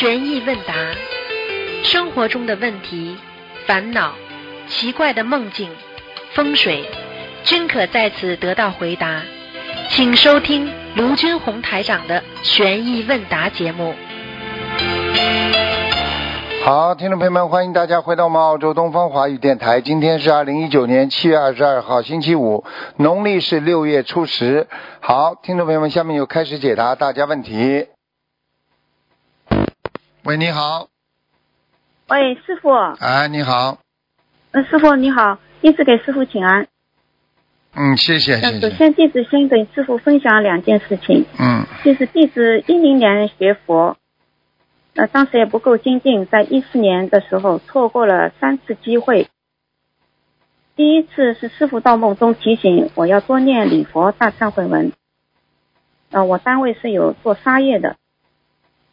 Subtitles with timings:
[0.00, 0.72] 悬疑问答，
[1.84, 3.18] 生活中的问题、
[3.66, 4.14] 烦恼、
[4.66, 5.68] 奇怪的梦境、
[6.32, 6.86] 风水，
[7.44, 9.20] 均可在此得到回答。
[9.90, 13.94] 请收听卢军红台长的悬疑问答节目。
[16.64, 19.82] 好，听众朋友们，欢迎大家回到我们澳洲东方华语电台。
[19.82, 22.64] 今天是二零一九年七月二十二号，星期五，
[22.96, 24.66] 农历是六月初十。
[25.00, 27.88] 好，听众朋友们，下面就开始解答大家问题。
[30.24, 30.88] 喂，你好，
[32.08, 32.68] 喂，师傅，
[33.00, 33.78] 哎，你好，
[34.52, 36.68] 呃，师傅你好，弟子给师傅请安。
[37.74, 41.64] 嗯，谢谢，那谢谢，首先，弟子先给师傅分享两件事情，嗯。
[41.84, 43.96] 就是弟子一零年学佛，
[44.94, 49.28] 呃，当时也不够精进，在一四年的时候错过了三次机会。
[50.76, 54.92] 第一次是师傅到梦中提醒我要多念礼佛大忏悔文，
[56.10, 57.96] 呃，我单位是有做沙业的。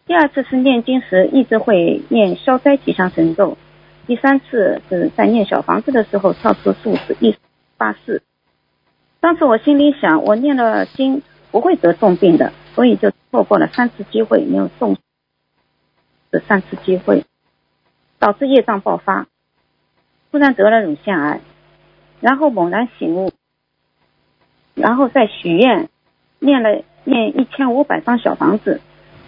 [0.07, 3.57] 第二次是念经时一直会念消灾吉祥神咒，
[4.07, 7.35] 第三次是在念小房子的时候跳出数字一
[7.75, 8.23] 八四。
[9.19, 14.95] 当时我心里想，我念了经不会得重病的，所以就错过了三次机会，没有重
[16.31, 17.25] 这三次机会，
[18.17, 19.27] 导致业障爆发，
[20.31, 21.41] 突然得了乳腺癌，
[22.21, 23.33] 然后猛然醒悟，
[24.73, 25.89] 然后再许愿，
[26.39, 28.79] 念了念一千五百张小房子，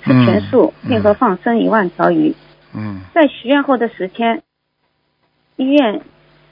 [0.03, 2.36] 吃全素，嗯配合放生一万条鱼。
[2.73, 4.44] 嗯在许愿后的十天，
[5.55, 6.02] 医院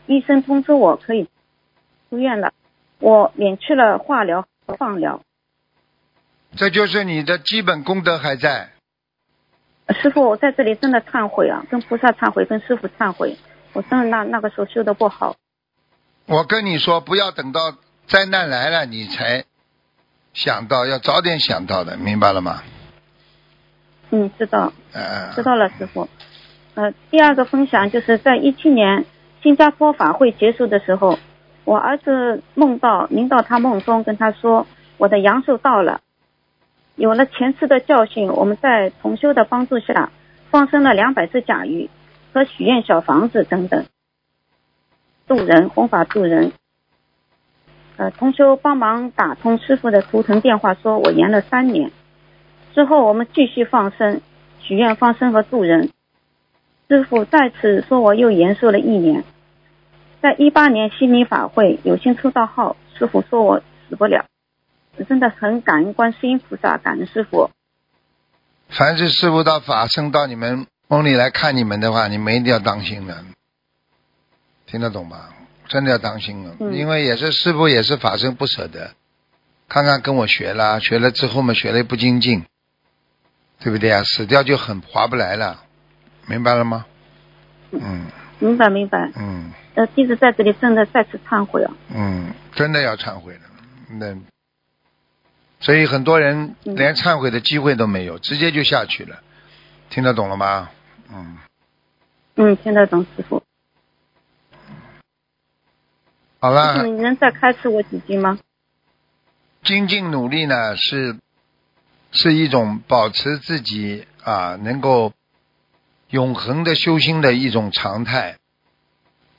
[0.06, 1.30] 医生通知我可以
[2.10, 2.54] 出院了，
[3.00, 5.22] 我免去了化疗和放疗。
[6.56, 8.70] 这就是你的基本功德还在。
[9.86, 13.38] 呃师傅，我在这里真的忏悔啊，跟菩萨忏悔，跟师傅忏悔，
[13.74, 15.36] 我真的那那个时候修的不好。
[16.26, 17.74] 我跟你说，不要等到
[18.06, 19.46] 灾难来了你才
[20.34, 22.64] 想到，要早点想到的，明白了吗？
[24.10, 26.08] 嗯，知道，呃，知道了，师傅。
[26.76, 29.06] 呃，第二个分享就是在一七年
[29.42, 31.18] 新加坡法会结束的时候，
[31.66, 34.66] 我儿子梦到您到他梦中跟他说，
[34.98, 36.02] 我的阳寿到了。
[36.96, 40.10] 有了前世的教训，我们在同修的帮助下，
[40.50, 41.90] 放生了两百只甲鱼
[42.34, 43.86] 和许愿小房子等等，
[45.28, 46.54] 渡人弘法渡人。
[47.98, 51.92] 呃，同修帮忙打通师傅的图腾电话，说我延了三年。
[52.78, 54.22] 之后我们继续放生、
[54.60, 55.90] 许愿放生和助人。
[56.88, 59.24] 师傅再次说我又延寿了一年。
[60.22, 64.28] 在一八年悉尼法会有幸抽到号，师傅说我死不了，
[65.10, 67.50] 真的很感恩观世音菩萨，感恩师傅。
[68.70, 73.26] 凡是师傅到法身到你们梦里来看你们的话，你们一定要当心了，
[74.68, 75.30] 听得懂吗？
[75.68, 78.92] 真的要当心了，嗯因为也是师傅也是法身不舍得，
[79.68, 82.44] 看看跟我学啦，学了之后嘛，学了不精进，
[83.60, 84.04] 对不对啊？
[84.04, 85.64] 死掉就很划不来了，
[86.28, 86.86] 明白了吗？
[87.72, 88.08] 嗯
[88.40, 89.12] 明白明白。
[89.16, 91.74] 嗯呃，弟子在这里真的再次忏悔啊。
[91.94, 93.42] 嗯，真的要忏悔了，
[93.90, 94.16] 那
[95.60, 99.22] 所以很多人嗯连忏悔的机会都没有，直接就下去了，
[99.90, 100.70] 听得懂了吗？
[101.12, 101.38] 嗯。
[102.36, 103.42] 嗯，听得懂师傅。
[106.40, 108.38] 好了，你能再开示我几句吗？
[109.64, 111.18] 精进努力呢，是
[112.12, 115.14] 是一种保持自己啊能够
[116.10, 118.38] 永恒的修心的一种常态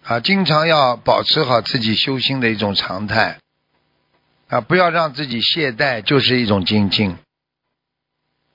[0.04, 3.38] 啊，经常要保持好自己修心的一种常态
[4.48, 7.16] 啊，不要让自己懈怠，就是一种精进。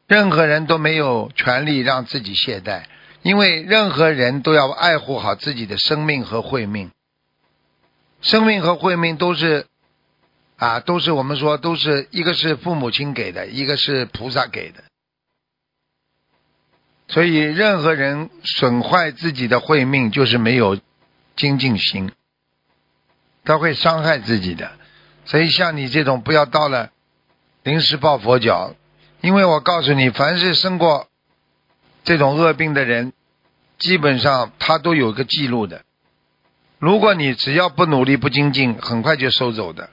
[0.08, 2.84] 任何人都没有权利让自己懈怠，
[3.22, 6.92] 因为任何人都要爱护好自己的生命和慧命。
[8.22, 9.68] 生命和慧命都是
[10.64, 14.82] 啊，都是我们说都是一个是父母亲给的，一个是菩萨给的。
[17.10, 20.80] 所以，任何人损坏自己的慧命，就是没有
[21.36, 22.14] 精进心，
[23.44, 24.72] 他会伤害自己的。
[25.26, 26.92] 所以，像你这种，不要到了
[27.64, 28.74] 临时抱佛脚，
[29.20, 31.10] 因为我告诉你，凡是生过
[32.06, 33.12] 这种恶病的人，
[33.80, 35.84] 基本上他都有个记录的。
[36.80, 39.90] 如果你只要不努力、不精进，很快就收走的。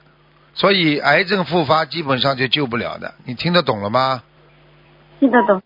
[0.53, 3.13] 所以癌症复发基本上就救不了的。
[3.25, 4.23] 你听得懂了吗？
[5.19, 5.61] 听得懂，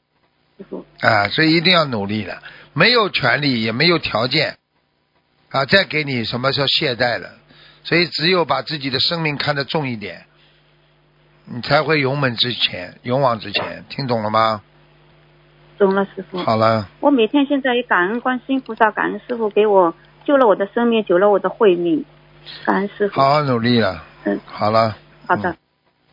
[0.57, 0.85] 师傅。
[1.01, 2.41] 啊，所以一定要努力了，
[2.73, 4.57] 没有权利也没有条件
[5.49, 7.29] 啊，再给你什么叫懈怠了。
[7.83, 10.25] 所以只有把自己的生命看得重一点，
[11.45, 13.85] 你才会勇猛之前，勇往直前。
[13.89, 14.61] 听懂了吗？
[15.77, 16.37] 懂了，师傅。
[16.39, 19.93] 好了，我每天现在也感恩观世音菩萨，感恩师傅给我
[20.25, 22.03] 救了我的生命，救了我的慧命，
[22.65, 23.21] 感恩师傅。
[23.21, 24.03] 好好努力了。
[24.25, 25.55] 嗯，好了，好的。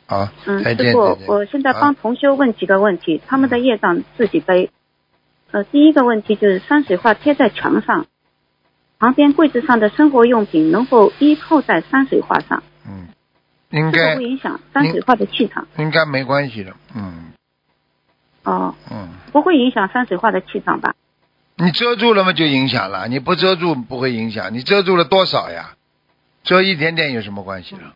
[0.07, 0.63] 好，嗯。
[0.63, 4.71] 师傅我现在啊帮同修问几个问题，他们的业障自己背。
[5.51, 8.07] 呃，第一个问题就是山水画贴在墙上，
[8.99, 12.63] 旁边柜子上的生活用品能否依靠在山水画上？
[12.87, 13.09] 嗯，
[13.71, 15.67] 应该不影响山水画的气场。
[15.79, 17.33] 应该没关系的，嗯
[18.45, 20.95] 哦，嗯，不会影响山水画的气场吧？
[21.57, 25.75] 你遮住了嘛就影响了，你不遮住不会影响，你遮住了多少呀？
[26.43, 27.95] 遮一点点有什么关系了？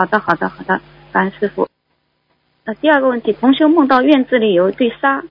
[0.00, 0.80] 好的，好的，好的，
[1.12, 1.68] 感恩师傅。
[2.64, 5.24] 呃，第二个问题，同修梦到院子里有一堆沙，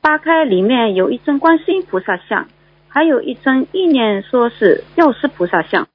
[0.00, 2.48] 扒开里面有一尊观世音菩萨像，
[2.88, 5.86] 还有一尊意念说是药师菩萨像。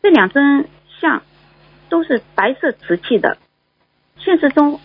[0.00, 0.68] 这两尊
[1.00, 1.22] 像
[1.88, 3.36] 都是白色瓷器的。
[4.18, 4.78] 现实中，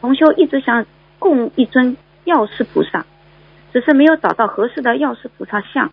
[0.00, 0.86] 同修一直想
[1.18, 3.04] 供一尊药师菩萨，
[3.72, 5.90] 只是没有找到合适的药师菩萨像。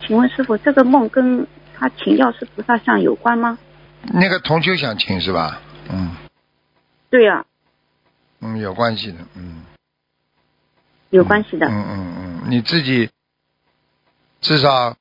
[0.00, 3.58] 请问师傅，这个梦跟他请药师菩萨像有关吗？
[4.02, 5.60] 那个同修想请是吧？
[5.90, 6.16] 嗯
[7.10, 7.44] 对呀、
[8.40, 9.64] 嗯，有关系的，嗯。
[11.10, 11.66] 有关系的。
[11.66, 13.10] 嗯嗯嗯，你自己
[14.42, 14.94] 至少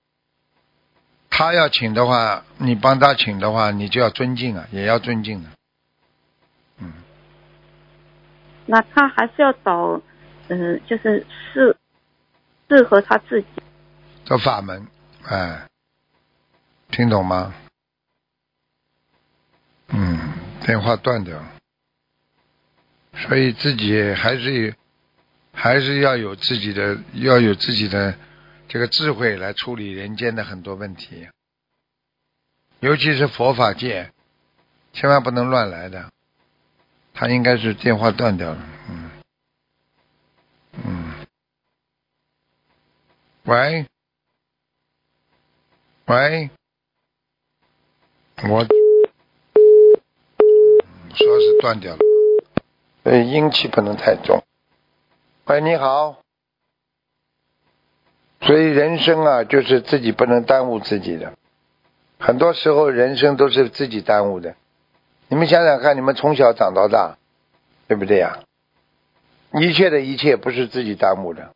[1.29, 5.49] 他要请的话，你帮他请的话，你就要尊敬啊，也要尊敬的。
[6.79, 6.93] 嗯，
[8.65, 10.01] 那他还是要找，
[10.47, 11.75] 嗯、就是适
[12.69, 13.47] 适合他自己。
[14.25, 14.87] 的法门，
[15.25, 15.67] 哎，
[16.89, 17.53] 听懂吗？
[19.89, 20.33] 嗯，
[20.65, 21.43] 电话断掉，
[23.13, 24.75] 所以自己还是
[25.53, 28.15] 还是要有自己的要有自己的
[28.67, 31.27] 这个智慧来处理人间的很多问题，
[32.79, 34.11] 尤其是佛法界，
[34.93, 36.11] 千万不能乱来的。
[37.13, 39.11] 他应该是电话断掉了，嗯
[40.85, 41.13] 嗯，
[43.43, 43.85] 喂。
[46.05, 46.49] 喂，
[48.47, 48.65] 我
[51.17, 51.99] 说是断掉了，
[53.03, 54.43] 呃，阴气不能太重。
[55.45, 56.17] 喂，你好。
[58.41, 61.33] 所以人生啊，就是自己不能耽误自己的，
[62.19, 64.55] 很多时候人生都是自己耽误的。
[65.27, 67.17] 你们想想看，你们从小长到大，
[67.87, 68.43] 对不对呀？
[69.53, 71.51] 一切的一切不是自己耽误的，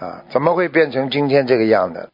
[0.00, 2.10] 啊，怎么会变成今天这个样的？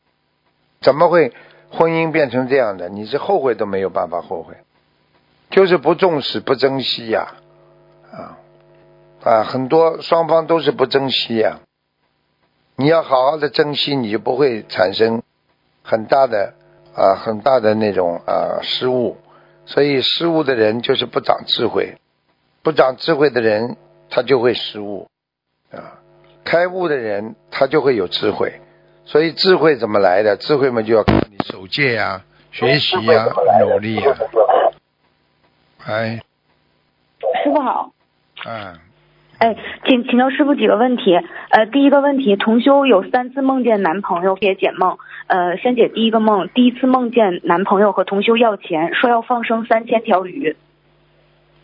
[0.83, 1.33] 怎么会
[1.71, 2.91] 婚姻变成这样的？
[2.91, 4.57] 你是后悔都没有办法后悔，
[5.53, 7.35] 就是不重视、不珍惜呀、
[8.11, 8.41] 啊，
[9.23, 11.61] 啊很多双方都是不珍惜呀、
[12.77, 15.23] 你要好好的珍惜，你就不会产生
[15.83, 16.55] 很大的
[16.97, 19.19] 啊很大的那种啊失误。
[19.67, 21.99] 所以失误的人就是不长智慧，
[22.63, 23.77] 不长智慧的人
[24.09, 25.07] 他就会失误
[25.71, 26.01] 啊，
[26.45, 28.61] 开悟的人他就会有智慧。
[29.05, 30.37] 所以智慧怎么来的？
[30.39, 33.29] 智慧嘛，就要靠你守戒呀、学习呀、
[33.61, 34.17] 努力呀。
[35.85, 36.23] 哎，
[37.43, 37.93] 师傅好，
[38.45, 38.75] 哎，
[39.39, 39.57] 哎，
[39.87, 41.17] 请请教师傅几个问题。
[41.51, 44.99] 呃，第一个问题，同修有三次梦见男朋友，给解梦。
[45.27, 50.57] 呃，先解第一个梦，第一次梦见男朋友和同修要钱，说要放生三千条鱼。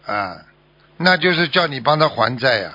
[0.04, 0.38] 啊，
[0.96, 2.70] 那就是叫你帮他还债呀、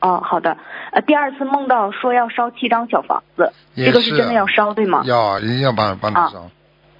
[0.00, 0.56] 哦，好的。
[0.90, 5.02] 呃，第二次梦到说要烧七张小房子，这个是真的要烧对吗？
[5.04, 6.50] 要一定要帮帮他烧。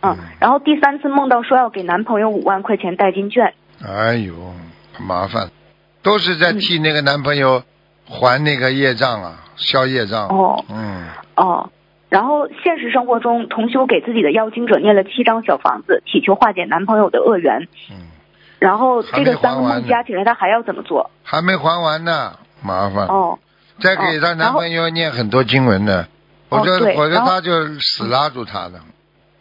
[0.02, 0.16] 嗯。
[0.38, 3.54] 然后第三次梦到说要给男朋友五万块钱代金券。
[3.86, 4.34] 哎呦，
[4.94, 5.50] 很麻烦，
[6.02, 7.62] 都是在替那个男朋友
[8.08, 10.28] 还那个业障啊，消业障。
[10.28, 11.70] 哦嗯，哦。
[12.08, 17.68] 然后现实生活中，同修给自己的妖精者念了七张小房子，祈求化解男朋友的恶缘。
[17.90, 18.06] 嗯。
[18.58, 21.10] 然后这个三个梦加起来，他还要怎么做？
[21.22, 23.06] 还没还完呢，麻烦。
[23.08, 23.38] 哦。
[23.80, 26.06] 再给她男朋友念很多经文呢，
[26.48, 27.50] 否则否则他就
[27.80, 28.80] 死拉住他的。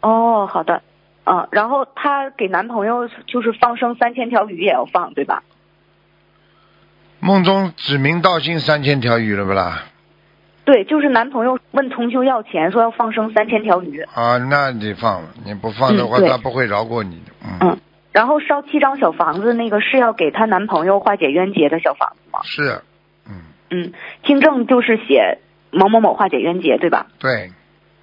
[0.00, 0.82] 哦，好的。
[1.26, 5.42] 嗯，然后她给男朋友就是放生三千条鱼也要放，对吧？
[7.20, 9.84] 梦中指名道姓三千条鱼了不啦？
[10.66, 14.00] 对，就是男朋友问同修要钱，说要放生三千条鱼。
[14.14, 17.32] 啊，那你放了，你不放的话，嗯他不会饶过你的。
[17.42, 17.78] 嗯，嗯，
[18.12, 22.40] 然后烧七张小房子，那个是要给她男朋友化解冤结的小房子吗？
[22.44, 22.82] 是，
[23.26, 25.38] 嗯，嗯，听证就是写
[25.70, 27.06] 某某某化解冤结，对吧？
[27.18, 27.52] 对，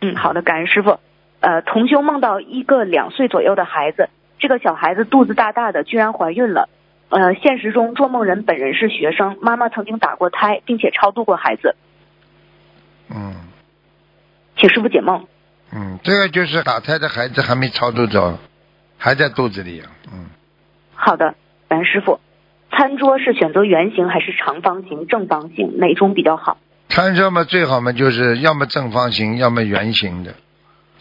[0.02, 1.00] 嗯，好的，感恩师傅。
[1.42, 6.70] 呃，同修梦到一个两岁左右的孩子，这个小孩子肚子大大的，居然怀孕了。
[7.10, 11.76] 呃，现实中做梦人本人是学生，妈妈曾经打过胎，并且超度过孩子，
[13.10, 13.36] 嗯
[14.56, 15.26] 请师傅解梦。
[15.74, 18.38] 嗯，这个就是打胎的孩子还没超度走，
[18.98, 19.92] 还在肚子里啊。
[20.14, 20.30] 嗯，
[20.94, 21.36] 好的，
[21.68, 22.20] 感恩师傅。
[22.72, 26.58] 餐桌是选择圆形还是长方形、正方形，哪种比较好？
[26.88, 30.36] 餐桌嘛最好嘛就是要么正方形，要么圆形的。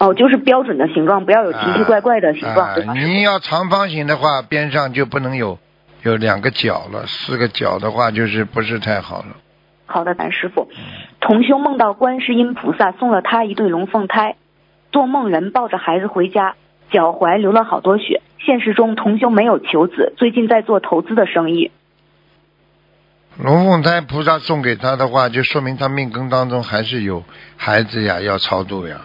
[0.01, 2.95] 哦，就是标准的形状，不要有奇奇怪怪的形状，啊对吧？
[2.95, 5.59] 你要长方形的话，边上就不能有
[6.03, 9.37] 有两个角了，四个角的话就是不是太好了。
[9.85, 10.71] 好的，感恩师傅。
[11.21, 14.37] 同修梦到观世音菩萨送了他一对龙凤胎，
[14.91, 16.55] 做梦人抱着孩子回家，
[16.91, 18.23] 脚踝流了好多血。
[18.39, 21.71] 现实中同修没有求子，最近在做投资的生意。
[23.37, 27.23] 龙凤胎菩萨送给他的话，就说明他命根当中还是有
[27.59, 29.03] 孩子呀，要超度呀。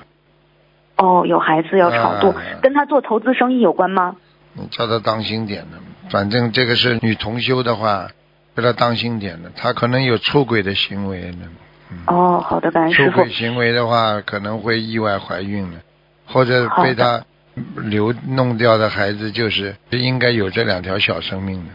[0.97, 4.15] 哦，有孩子要超度，啊跟他做投资生意有关吗？
[4.53, 5.77] 你叫他当心点的，
[6.09, 8.07] 反正这个是女同修的话，
[8.55, 11.49] 叫他当心点的，他可能有出轨的行为呢。
[11.91, 13.29] 嗯，哦，好的，感恩师傅出轨。
[13.29, 15.79] 行为的话，可能会意外怀孕了，
[16.25, 17.23] 或者被他
[17.75, 21.71] 流弄掉的孩子，就是应该有这两条小生命的。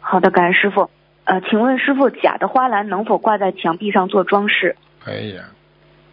[0.00, 0.88] 好的，感恩师傅。
[1.24, 4.76] 呃，请问师傅，假的花篮能否挂在墙壁上做装饰？
[5.04, 5.44] 可以啊，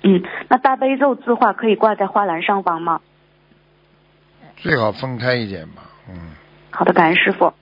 [0.04, 3.02] 嗯，那大悲咒字画可以挂在花篮上方吗？
[4.58, 5.84] 最好分开一点吧。
[6.10, 6.16] 嗯，
[6.72, 7.54] 好的，感恩师傅。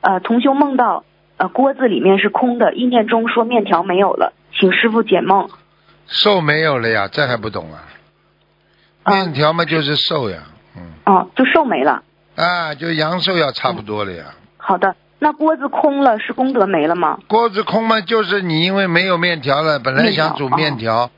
[0.00, 1.04] 呃，同修梦到
[1.36, 5.48] 呃锅子里面是空的，意念中说面条没有了，请师傅解梦。
[6.06, 7.84] 寿没有了呀，这还不懂啊？
[9.04, 10.42] 嗯面条嘛就是寿呀，
[10.76, 12.02] 嗯，哦，就寿没了。
[12.36, 14.26] 啊，就阳寿要差不多了呀。
[14.58, 17.18] 好的，那锅子空了是功德没了吗？
[17.26, 21.10] 锅子空嘛，就是你因为没有面条了，本来想煮面条，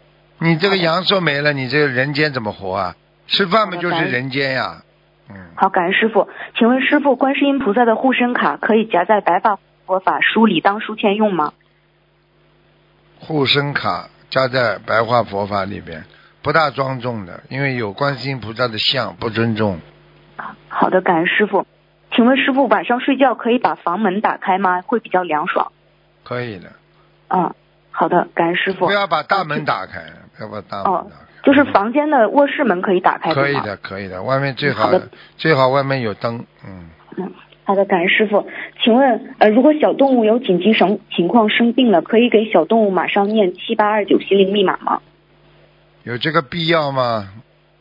[0.42, 2.96] 你这个阳寿没了，你这个人间怎么活啊？
[3.28, 4.82] 吃饭不就是人间呀，
[5.30, 6.28] 嗯，好，感恩师傅。
[6.58, 11.52] 请问师傅，观世音菩萨的护身卡可以夹在白发佛法书里当书签用吗？
[13.20, 16.04] 护身卡夹在白话佛法里边，
[16.42, 19.78] 不大庄重的，因为有观世音菩萨的像，不尊重。
[20.68, 21.66] 好的，感恩师傅。
[22.14, 24.82] 请问师傅，晚上睡觉可以把房门打开吗？
[24.82, 25.70] 会比较凉爽。
[26.25, 26.72] 可以的，
[27.28, 27.54] 嗯，
[27.92, 28.87] 好的，感恩师傅。
[28.87, 30.02] 不要把大门打开，
[30.84, 31.06] 哦。
[31.42, 33.34] 就是房间的卧室门可以打开？
[33.34, 37.32] 可以的，可以的，外面最好好的最好外面有灯，嗯，嗯，
[37.64, 38.46] 好的，感恩师傅。
[38.80, 45.00] 请问，呃，如果小动物有紧急生情况生病了，可以给小动物马上念七八二九心灵密码吗？
[46.04, 47.28] 有这个必要吗？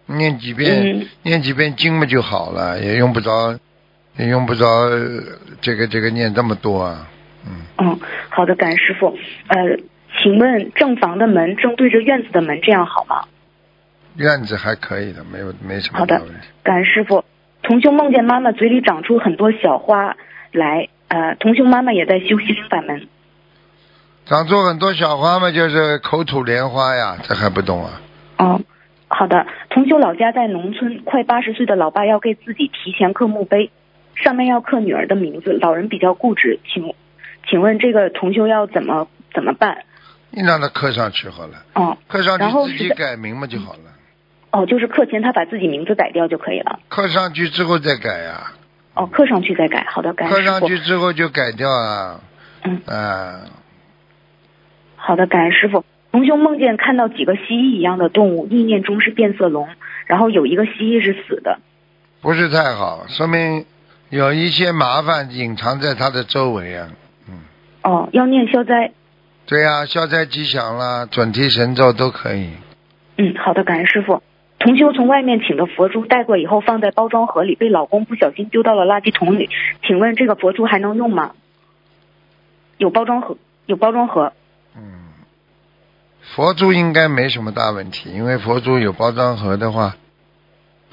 [0.08, 3.58] 念几遍，嗯念几遍经嘛就好了，也用不着，
[4.18, 5.22] 也用不着呃
[5.62, 7.08] 这个这个念这么多啊，
[7.46, 8.00] 嗯，嗯，
[8.30, 9.15] 好的，感恩师傅。
[9.48, 9.77] 呃，
[10.18, 13.24] 请问正房的门正对着院子的门，这样好吗？
[14.18, 16.22] 院子还可以的，没有没什么好的。
[16.63, 17.24] 感恩师傅。
[17.63, 20.18] 同修梦见妈妈嘴里长出很多小花
[20.51, 23.08] 来，呃，同修妈妈也在修心灵法门。
[24.25, 28.01] 长出很多小花嘛，就是口吐莲花呀，这还不懂啊？
[28.38, 28.62] 哦，
[29.08, 29.46] 好的。
[29.70, 33.72] 同修老家在农村，快八十岁的老爸要给自己提前刻墓碑，
[34.15, 35.53] 上面要刻女儿的名字。
[35.62, 36.94] 老人比较固执，请
[37.48, 39.84] 请问这个同修要怎么怎么办？
[40.32, 43.80] 你让他刻上去好了，哦刻上去自己改名嘛就好了。
[44.52, 46.80] 哦，就是刻前他把自己名字改掉就可以了。
[46.90, 48.52] 刻上去之后再改呀、
[48.96, 49.86] 哦，刻上去再改。
[49.90, 50.60] 好的，感恩师傅。
[50.60, 52.20] 刻上去之后就改掉啊，
[52.64, 53.42] 嗯，啊，
[54.98, 55.86] 好的，感恩师傅。
[56.12, 59.70] 同修梦见看到几个蜥蜴一样的动物，意念中是变色龙，
[60.06, 61.60] 然后有一个蜥蜴是死的。
[62.22, 63.66] 不是太好，说明
[64.10, 66.90] 有一些麻烦隐藏在他的周围啊。
[67.30, 67.40] 嗯，
[67.84, 68.92] 哦，要念消灾。
[69.51, 72.51] 对呀、消灾吉祥啦，准提神咒都可以。
[73.17, 74.24] 嗯，好的，感恩师傅。
[74.60, 79.50] 同修从外面请的佛珠带过以后，放在包装盒里，被老公不小心丢到了垃圾桶里。
[79.86, 81.34] 请问这个佛珠还能用吗？
[82.77, 84.31] 有包装盒，有包装盒。
[84.77, 85.10] 嗯，
[86.34, 89.98] 佛珠应该没什么大问题，因为佛珠有包装盒的话，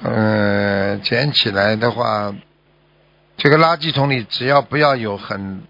[0.03, 2.35] 呃，捡起来的话，
[3.37, 5.61] 这个垃圾桶里只要不要有很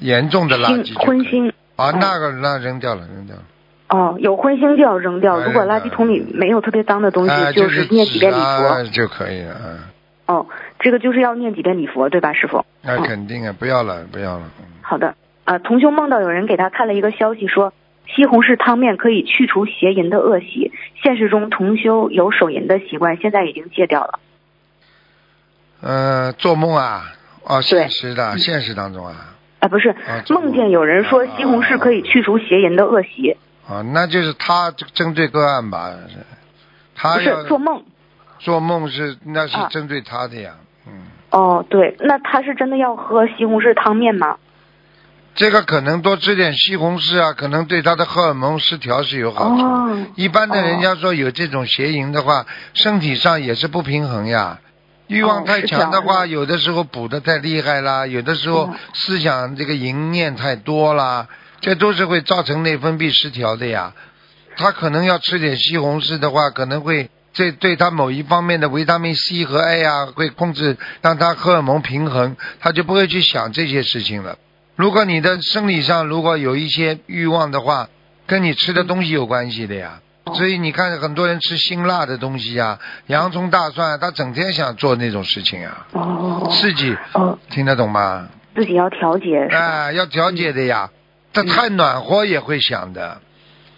[0.00, 1.18] 严重的垃圾星就可以。
[1.18, 1.52] 荤腥。
[1.78, 3.42] 啊，嗯那个那扔掉了，扔掉了。
[3.90, 5.38] 哦，有荤腥就要扔掉。
[5.38, 8.84] 哎如果垃圾桶里没有特别脏的东西，啊，就是念几遍礼佛。
[8.92, 9.78] 就可以了，嗯，
[10.26, 10.46] 哦，
[10.80, 12.66] 这个就是要念几遍礼佛，对吧，师傅？
[12.82, 14.50] 那嗯肯定啊，不要了，不要了。
[14.58, 17.72] 嗯好的，啊，同修梦到有人给他看了一个消息说，
[18.14, 20.72] 西红柿汤面可以去除邪淫的恶习。
[21.02, 24.18] 现实中同修有手淫的习惯，现在已经戒掉了。
[25.80, 27.04] 呃，做梦啊，
[27.44, 33.36] 哦，现实的，现实当中啊，啊，不是，做梦梦见有人说啊西红柿可以去除邪淫的恶习，
[33.68, 35.92] 啊，那就是他针对个案吧，
[36.94, 37.82] 他不是做梦。
[38.38, 40.52] 做梦是那是啊针对他的呀，
[40.86, 40.92] 嗯，
[41.30, 44.36] 哦，对，那他是真的要喝西红柿汤面吗？
[45.34, 49.64] 这个可能多吃点西红柿啊，可能对他的荷尔蒙失调是有好处。
[49.64, 54.60] 哦，一般的哦人家说有这种邪淫的话，身体上也是不平衡呀。
[55.08, 61.26] 欲望太强的话，有的时候补的太厉害啦，有的时候嗯思想这个淫念太多啦，
[61.60, 63.94] 这都是会造成内分泌失调的呀。
[64.56, 74.36] 他可能要吃点西红柿的话，可能会这对他某一方面的维他命 C 和 A 啊，会控制让他荷尔蒙平衡，他就不会去想这些事情了。
[74.76, 77.88] 如果你的生理上如果有一些欲望的话，
[78.26, 80.00] 跟你吃的东西有关系的呀。
[80.34, 88.28] 所以你看，很多人吃辛辣的东西呀，洋葱、大蒜，他整天想做那种事情啊，哦刺激，哦，听得懂吗？
[88.54, 89.56] 自己要调节哎？
[89.56, 90.90] 啊，要调节的呀。
[91.32, 93.20] 他太暖和也会想的，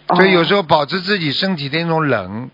[0.07, 2.49] 哦所以有时候保持自己身体的那种冷，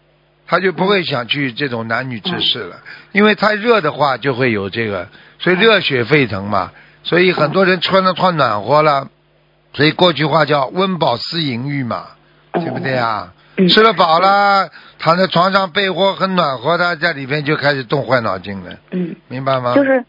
[0.47, 2.77] 他就不会想去这种男女之事了。
[3.11, 5.07] 因为太热的话，就会有这个，
[5.39, 6.71] 所以热血沸腾嘛。
[7.03, 9.07] 所以很多人穿的穿暖和了，
[9.73, 12.07] 所以过去话叫温饱思淫欲嘛，
[12.51, 13.31] 对不对啊？
[13.57, 19.73] 嗯 吃了饱了，躺在床上被窝很暖和的，在里边就开始动坏脑筋了，嗯，明白吗？
[19.75, 20.05] 就是，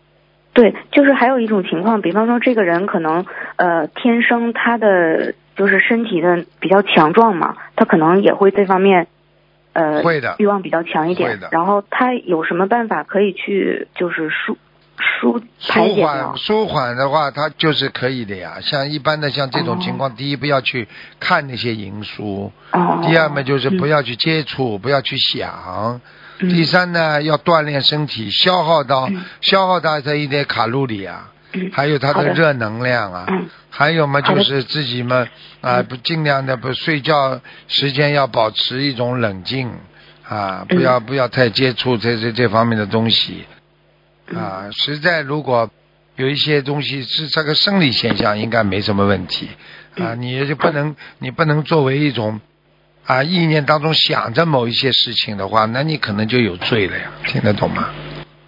[0.52, 3.24] 对，就是还有一种情况，比方说这个人可能
[3.56, 9.06] 呃天生他的就是身体的比较强壮嘛，他可能也会这方面
[9.72, 11.36] 呃会的欲望比较强一会的。
[11.36, 14.56] 点然后他有什么办法可以去就是疏
[15.20, 16.38] 疏排解舒缓？
[16.38, 18.58] 舒缓的话，它就是可以的呀。
[18.60, 20.86] 像一般的像这种哦情况，第一不要去
[21.18, 26.00] 看那些淫书，哦，第二嘛就是不要、去接触，不要去想。
[26.40, 26.48] 嗯。
[26.48, 29.24] 第三呢，要锻炼身体，消耗到、嗯。
[29.40, 31.70] 消耗到这一点卡路里啊，嗯。
[31.72, 33.48] 还有它的的热能量啊，嗯。
[33.70, 35.26] 还有嘛就是自己嘛
[35.60, 35.86] 啊嗯。
[35.86, 39.70] 不尽量的不睡觉时间要保持一种冷静
[40.28, 43.44] 啊，不嗯要不要太接触这这这方面的东西
[44.30, 45.70] 嗯啊，实在如果
[46.16, 49.48] 有一些东西是这个生理现象，应该没什么问题
[49.96, 52.40] 啊，嗯你就不能你不能作为一种
[53.06, 57.88] 啊意念当中想着某一些事情的话，那你可能就有罪了呀，听得懂吗？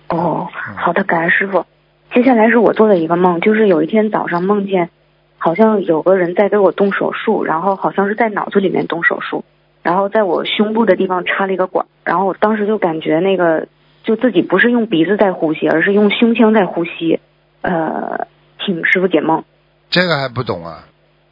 [0.08, 1.64] 哦，嗯好的，感恩师傅。
[2.12, 4.90] 接下来是我做的一个梦，就是有一天早上梦见，
[5.38, 9.44] 好像有个人在给我动手术，然后好像是在脑子里面动手术，
[9.84, 13.68] 然后在我胸部的地方插了一个管，然后我当时就感觉那个
[14.04, 17.20] 就自己不是用鼻子在呼吸，而是用胸腔在呼吸。
[17.62, 18.26] 呃，
[18.64, 19.44] 请师傅解梦。
[19.90, 20.86] 这个还不懂啊？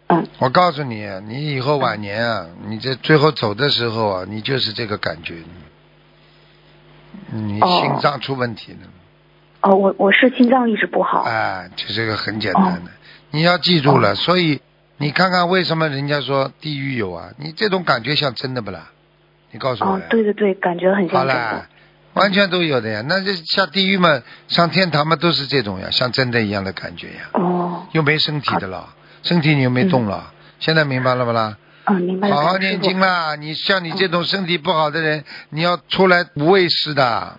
[0.08, 5.34] 嗯，我告诉你，你以后晚年啊，你这最后走的时候啊，你就是这个感觉，
[7.30, 8.78] 你哦心脏出问题了，
[9.60, 11.22] 哦，我我是心脏一直不好。
[11.22, 12.90] 哎，这是个很简单的，
[13.32, 14.14] 你要记住了。
[14.14, 14.60] 所以
[14.96, 17.30] 你看看为什么人家说地狱有啊？
[17.38, 18.90] 你这种感觉像真的不啦？
[19.50, 19.92] 你告诉我，。
[19.92, 21.68] 哦对对对，感觉很像真的啦。，
[22.18, 23.02] 完全都有的呀。
[23.08, 27.30] 那就下地狱嘛，上天堂嘛，都是这种呀，像真的一样的感觉呀。
[27.32, 28.88] 哦，又没身体的了，
[29.22, 31.56] 身体你又没动了，现在明白了不啦？
[31.86, 32.36] 哦，明白了。
[32.36, 33.34] 好好念经啦！
[33.36, 37.38] 你像你这种身体不好的人，你要出来无畏师的。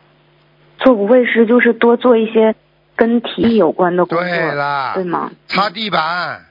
[0.80, 2.56] 做无畏师就是多做一些
[2.96, 5.30] 跟体力有关的工作，对啦对吗？
[5.48, 6.46] 擦地板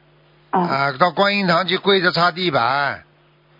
[0.50, 3.04] 哦啊，到观音堂去跪着擦地板，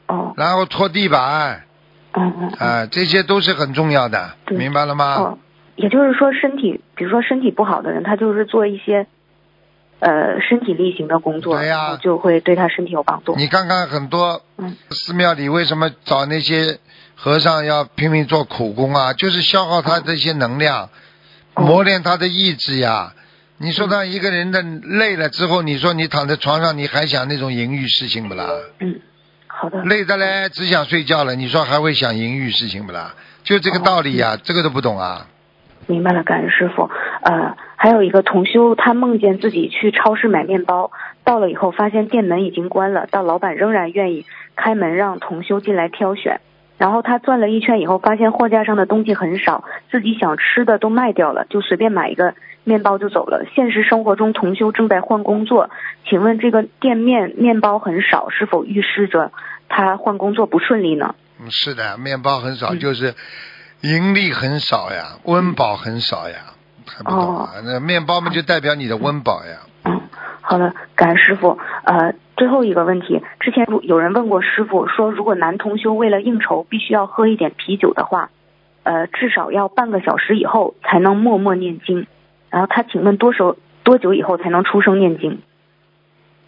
[0.07, 1.65] 哦然后拖地板
[2.15, 5.15] 嗯嗯嗯啊，这些都是很重要的，明白了吗？
[5.17, 5.39] 哦，
[5.77, 9.07] 也就是说身体，比如说身体不好的人，他就是做一些
[10.01, 13.35] 呃身体力行的工作，对呀就会对他身体有帮助。
[13.37, 16.79] 你看看很多嗯寺庙里为什么找那些
[17.15, 19.13] 和尚要拼命做苦工啊？
[19.13, 20.91] 就是消耗他这些能量，
[21.55, 23.13] 哦磨练他的意志呀。
[23.61, 28.49] 你说他一个人的累了之后，你说你躺在床上，你还想那种淫欲事情不啦？
[28.79, 29.01] 嗯，
[29.61, 29.83] 好的。
[29.83, 33.15] 累的嘞，只想睡觉了，你说还会想淫欲事情不啦？
[33.43, 35.27] 就这个道理呀、这个都不懂啊？
[35.89, 36.89] 明白了，感恩师傅。
[37.23, 40.93] 呃，还有一个同修，他梦见自己去超市买面包，
[41.25, 46.41] 到了以后发现店门已经关了，但老板仍然愿意开门让同修进来挑选。
[46.79, 53.45] 然后他转了一圈以后，发现货架上的东西很少，自己想吃的都卖掉了，就随便买一个面包就走了。
[53.55, 55.71] 现实生活中，同修正在换工作，
[56.09, 59.33] 请问这个店面面包很少，是否预示着
[59.69, 61.15] 他换工作不顺利呢？
[61.41, 63.15] 嗯，是的，面包很少，嗯就是
[63.81, 66.37] 盈利很少呀，温饱很少呀，
[66.87, 67.51] 还不懂啊？
[67.65, 69.67] 那面包嘛，就代表你的温饱呀。
[70.49, 71.59] 嗯，好的，感恩师傅。
[71.85, 78.31] 呃，最后一个问题，之前如有人问过师傅说，如果男同修为了应酬必须要喝一点啤酒的话，
[78.83, 82.07] 呃，至少要半个小时以后才能默默念经。
[82.49, 85.43] 然后他请问多少多久以后才能出声念经？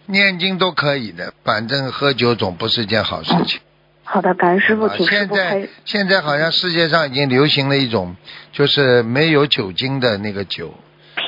[0.06, 3.60] 念经都可以的，反正喝酒总不是件好事情。
[4.02, 5.68] 好的，感恩师傅，啊请师现在。
[5.84, 8.16] 现在好像世界上已经流行了一种，
[8.50, 10.72] 就是没有酒精的那个酒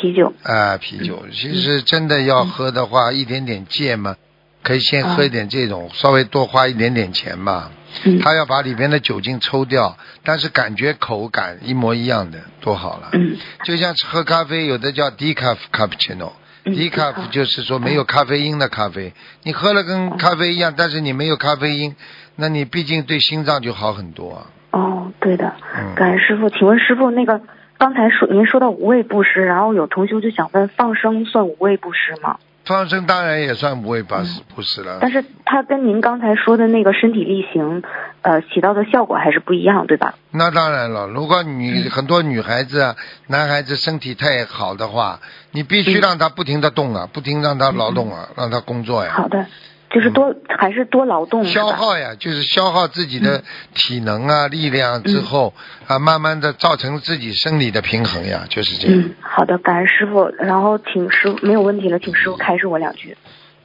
[0.02, 0.32] 啤酒。
[0.42, 1.24] 啊、啤酒。
[1.32, 4.16] 其实真的要喝的话，一点点戒嘛，
[4.64, 7.70] 可以先喝一点这种，稍微多花一点点钱嘛。
[8.04, 13.10] 嗯他要把里边的酒精抽掉，但是感觉口感一模一样的，多好了。
[13.12, 16.32] 嗯就像喝咖啡，有的叫 decaf cappuccino。
[16.64, 19.12] 嗯 decaf 就是说没有咖啡因的咖啡，
[19.42, 21.94] 你喝了跟咖啡一样，但是你没有咖啡因，
[22.36, 24.46] 那你毕竟对心脏就好很多啊。
[24.70, 26.48] 哦，对的，嗯感恩师傅。
[26.48, 27.38] 请问师傅，那个
[27.82, 32.36] 刚才说您说到无畏布施，然后有同修就想问，放生算无畏布施吗？
[32.64, 34.98] 放生当然也算无畏布施布施了。
[35.00, 37.82] 但是它跟您刚才说的那个身体力行，
[38.20, 40.14] 呃，起到的效果还是不一样，对吧？
[40.30, 42.94] 那当然了，如果你很多女孩子、啊、
[43.26, 45.18] 男孩子身体太好的话，
[45.50, 49.10] 你必须让他不停的动啊，不停让他劳动啊，让他工作呀。
[49.12, 49.44] 好的，
[49.92, 55.52] 就是多、还是多劳动，消耗呀，就是消耗自己的体能啊、力量之后
[55.86, 58.98] 啊，慢慢的造成自己生理的平衡呀，就是这样。
[58.98, 60.26] 嗯，好的，感恩师傅。
[60.38, 63.16] 然后请师傅没有问题了，请师傅开示我两句。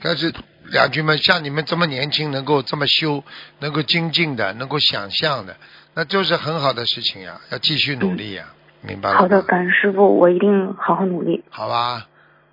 [0.02, 0.34] 但是
[0.70, 3.24] 两句嘛像你们这么年轻，能够这么修，
[3.60, 5.56] 能够精进的，能够想象的，
[5.94, 8.48] 那就是很好的事情呀，要继续努力呀，
[8.82, 9.22] 明白了吗？
[9.22, 11.46] 好的，感恩师傅，我一定好好努力。
[11.50, 12.08] 好吧，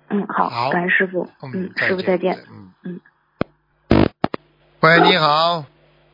[0.09, 1.29] 嗯，好，好感恩师傅。
[1.43, 2.37] 嗯，师傅再见。
[2.49, 3.01] 嗯嗯。
[4.85, 5.65] 喂，你好，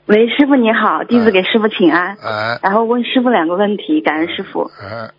[0.06, 4.72] 喂，师傅你好，弟子给师傅请安，哎然后问师傅两个问题，感恩师傅。
[4.80, 5.12] 哎，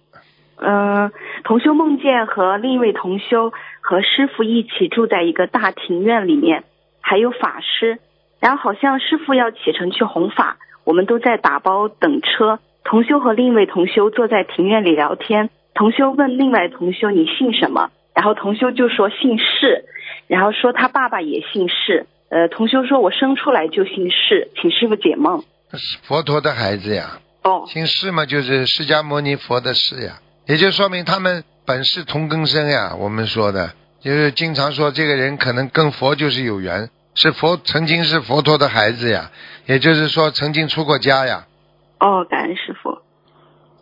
[0.56, 1.12] 嗯、
[1.44, 6.64] 同修梦见和另一位同修和师傅一起住在一个大庭院里面，
[7.02, 7.98] 还有法师，
[8.40, 12.58] 然后好像师傅要启程去弘法，我们都在打包等车。
[12.84, 19.84] 同修和另一位同修坐在庭院里聊天，同修问另外同修你姓什么，然后同修就说姓释，
[20.26, 22.06] 然后说他爸爸也姓释。
[22.32, 25.44] 呃，同修说我生出来就姓释，请师傅解梦。
[25.74, 30.14] 是佛陀的孩子呀，哦，姓释嘛，就是释迦牟尼佛的释呀，
[30.46, 32.94] 也就说明他们本是同根生呀。
[32.98, 39.30] 我们说的，就是经常说这个人可能跟佛就是有缘，是佛曾经是佛陀的孩子呀，
[39.66, 41.44] 也就是说曾经出过家呀。
[42.00, 42.96] 哦，感恩师傅。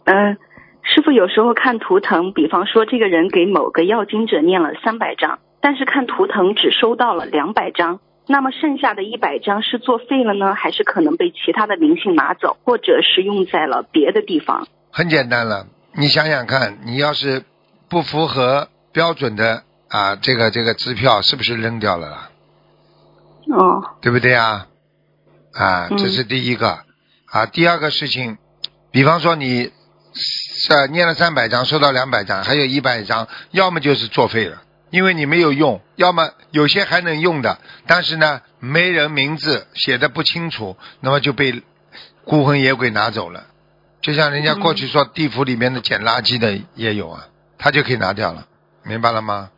[0.06, 0.36] 嗯、
[0.82, 14.68] 师傅有时候看图腾，比方说这个人给某个要经者念了三百张，但是看图腾只收到了两百张，那么剩下的一百张是作废了呢，还是可能被其他的灵性拿走，或者是用在了别的地方？
[14.90, 17.44] 很简单了，你想想看，你要是
[17.88, 22.30] 不符合标准的啊，这个这个支票是不是扔掉了啦？
[23.52, 24.66] 哦，对不对啊？
[25.52, 26.78] 啊，嗯这是第一个。
[27.32, 28.38] 啊，第二个事情，
[28.90, 29.70] 比方说你
[30.14, 41.62] 是念了三百张，收到两百张，还有一百张，要么就是作废了，因为你没有用；要么有些还能用的，但是呢，没人名字写的不清楚，那么就被
[42.24, 43.46] 孤魂野鬼拿走了。
[44.00, 47.26] 就像人家过去说地府里面的捡垃圾的也有啊，
[47.58, 48.46] 他就可以拿掉了，
[48.82, 49.50] 明白了吗？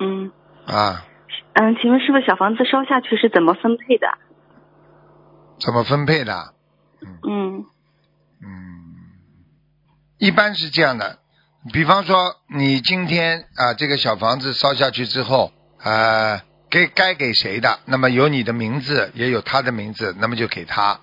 [0.00, 0.32] 嗯
[0.66, 1.04] 啊，
[1.52, 4.08] 嗯，请问师傅，小房子烧下去是怎么分配的？
[5.60, 6.52] 怎么分配的？
[7.00, 7.64] 嗯
[8.42, 8.84] 嗯，
[10.18, 11.20] 一般是这样的，
[11.72, 15.50] 比方说你今天啊、这个小房子烧下去之后，
[15.82, 21.00] 呃，给该给谁的，那么有你的名字，也有他的名字，那么就给他，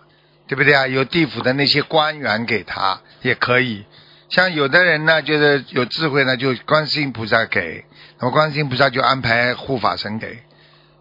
[0.48, 0.86] 对不对啊？
[0.86, 3.86] 有地府的那些官员给他也可以。
[4.30, 7.86] 像有的人呢，就是有智慧呢，就观世音菩萨给，
[8.20, 10.44] 那么观世音菩萨就安排护法神给，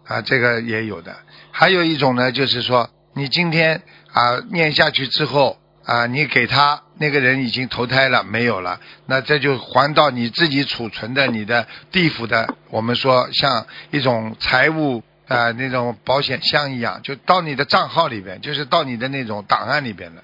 [0.07, 1.15] 啊，这个也有的。
[1.51, 20.21] 还有一种呢，就是说你今天啊念下去之后啊，你给他那个人已经投胎了，没有了，那这就还到你自己储存的你的地府的，我们说像一种财务啊那种保险箱一样，就到你的账号里边，就是到你的那种档案里边了，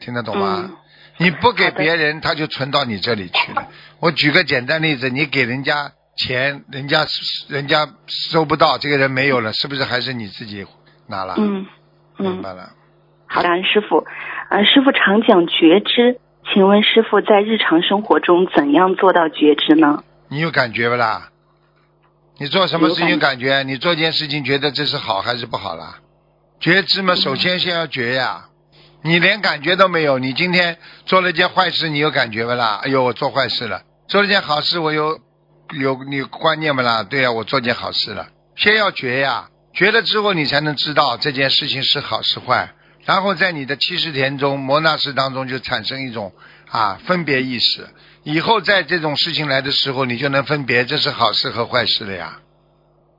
[0.00, 0.64] 听得懂吗？
[0.64, 0.76] 嗯
[1.22, 3.68] 你不给别人，他就存到你这里去了。
[3.98, 7.06] 我举个简单例子，你给人家钱，人家
[7.46, 10.66] 人家收不到，这个人没有了，是不是还是你自己
[11.08, 11.34] 拿了？
[11.36, 11.66] 嗯
[12.16, 12.72] 嗯，明白了。
[13.32, 14.04] 好，感恩师傅。
[14.48, 16.18] 呃，师傅常讲觉知，
[16.52, 20.02] 请问师傅在日常生活中怎样做到觉知呢？
[20.28, 21.28] 你有感觉不啦？
[22.38, 23.62] 你做什么事情有感觉？
[23.62, 25.98] 你做件事情觉得这是好还是不好啦？
[26.58, 28.46] 觉知嘛，首先先要觉呀。
[29.04, 32.80] 你连感觉都没有，你今天做了件坏事，你有感觉不啦？
[32.82, 33.82] 哎呦，我做坏事了。
[34.08, 35.20] 做了件好事，我有
[35.78, 37.04] 有你观念不啦？
[37.08, 38.26] 对呀、我做件好事了。
[38.56, 42.72] 先要觉呀，觉了之后，你才能知道这件事情是好是坏。
[43.10, 46.32] 然后在你的七十田中、摩纳式当中就产生一种
[46.70, 47.88] 啊分别意识。
[48.22, 52.38] 以后在这种事情来的时候，你就能分别这是好事和坏事了呀。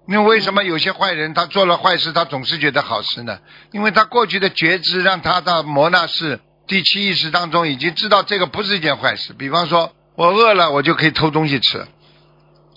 [0.08, 3.40] 那为什么有些坏人他做了坏事，他总是觉得好事呢？
[3.74, 9.34] 因为他过去的觉知让他到摩纳式第七意识当中已经知道这个不是一件坏事。
[9.34, 11.86] 比方说，我饿了，我就可以偷东西吃，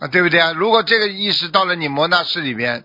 [0.01, 0.51] 啊，对不对啊？
[0.51, 2.83] 如果这个意识到了你摩纳式里边，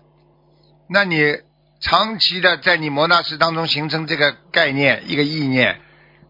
[0.88, 1.36] 那你
[1.80, 5.80] 长期的在你摩纳式当中形成这个概念，一个意念，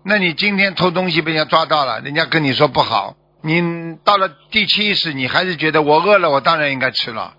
[0.05, 7.35] 那你今天偷东西被人家抓到了，人家跟你说不好，你到了第七意识，你还是觉得我饿了，我当然应该吃了。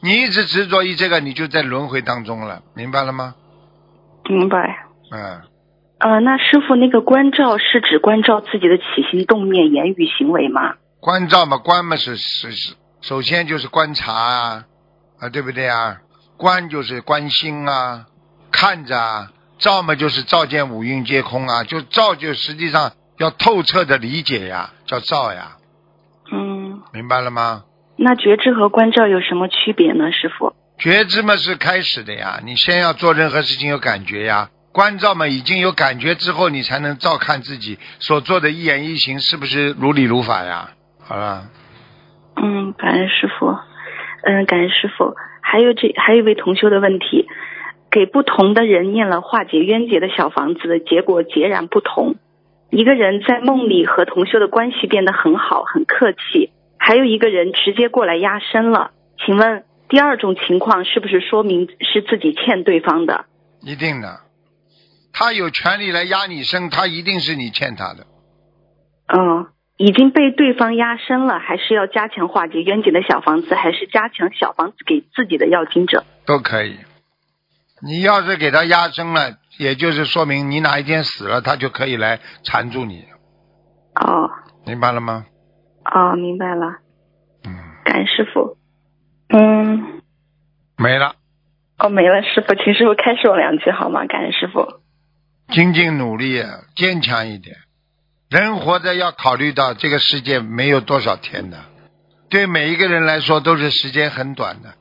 [0.00, 3.34] 你一直执着于这个，你就在轮回当中了，明白了吗？
[4.28, 4.86] 明白。
[5.12, 5.42] 嗯，
[5.98, 10.74] 呃，那师傅，那个关照是指关照自己的起心动念、言语行为吗？
[11.00, 14.64] 关照嘛，观嘛是是是，首先就是观察啊，
[15.20, 16.01] 啊，对不对啊？
[16.42, 18.06] 观就是观心啊，
[18.50, 25.52] 看着啊，照嘛就是照见五蕴皆空啊，就照就实际上要透彻的理解呀，叫照呀，
[26.32, 27.62] 嗯，明白了吗？
[27.96, 30.52] 那觉知和关照有什么区别呢，师傅？
[30.78, 34.50] 觉知嘛是开始的呀，你先要做任何事情有感觉呀。
[34.72, 40.70] 关照嘛已经有感觉之后，你才能照看自己所做的一言一行是不是如理如法呀。
[41.04, 41.44] 好了，
[42.34, 43.46] 嗯，感恩师傅，
[44.24, 45.14] 嗯，感恩师傅。
[45.52, 47.28] 还有这还有一位同修的问题，
[47.90, 52.14] 给不同的人念了化解冤结的小房子，结果截然不同。
[52.70, 58.92] 一个人在梦里和同修的关系变得很好，很客气；还有一个人直接过来压身了。
[59.18, 63.26] 请问第二种情况是不是说明是自己欠对方的？
[63.60, 64.20] 一定的，
[65.12, 68.06] 他有权利来压你身，他一定是你欠他的。
[69.14, 76.04] 嗯，已经被对方压身了，还是要加强化解冤结的小房子，还是加强小房子给自己的要经者？
[76.26, 76.76] 都可以。
[77.84, 83.04] 你要是给他压身了，也就是说明你哪一天死了，他就可以来缠住你，
[83.94, 84.30] 哦
[84.64, 85.26] 明白了吗？
[85.84, 86.66] 哦，明白了，
[87.44, 87.50] 嗯，
[87.84, 88.56] 感恩师傅。
[89.30, 90.00] 嗯，
[90.76, 91.16] 没了。
[91.78, 94.06] 哦，没了，师傅，请师傅开示我两句好吗？
[94.06, 94.80] 感恩师傅。
[95.48, 96.40] 精进努力，
[96.76, 97.56] 坚强一点。
[98.32, 101.66] 人活着要考虑到这个世界没有多少天的，
[102.30, 104.72] 对每一个人来说都是时间很短的。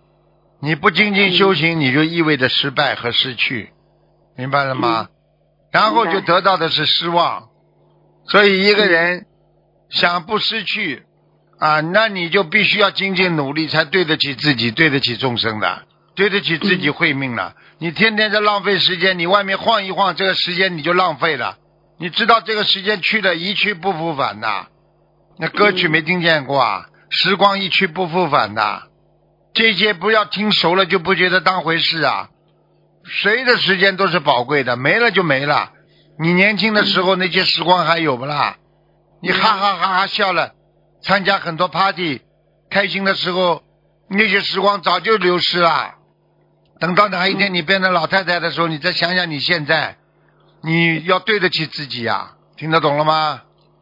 [0.61, 3.71] 你不精进修行，你就意味着失败和失去，
[4.37, 5.09] 明白了吗？
[5.69, 7.49] 然后就得到的是失望。
[8.25, 9.25] 所以一个人
[9.89, 11.03] 想不失去
[11.59, 15.83] 啊，那你就必须要精进努力，才对得起自己，对得起众生的，
[16.15, 17.55] 对得起自己慧命了。
[17.79, 21.57] 你天天在浪费时间，你外面晃一晃，这个时间你就浪费了。
[22.01, 24.65] 你知道这个时间去的，一去不复返的。
[25.37, 26.87] 那歌曲没听见过啊？
[27.11, 28.87] 时光一去不复返的，
[29.53, 32.29] 这些不要听熟了就不觉得当回事啊。
[33.03, 35.73] 谁的时间都是宝贵的，没了就没了。
[36.17, 38.57] 你年轻的时候那些时光还有不啦？
[39.21, 40.53] 你哈哈哈哈笑了，
[41.03, 42.21] 参加很多 party，
[42.71, 43.61] 开心的时候，
[44.09, 45.93] 那些时光早就流失了。
[46.79, 49.97] 等到哪一天你变成老太太的时候，你再想想你现在，
[50.63, 53.41] 你要对得起自己呀、听得懂了吗？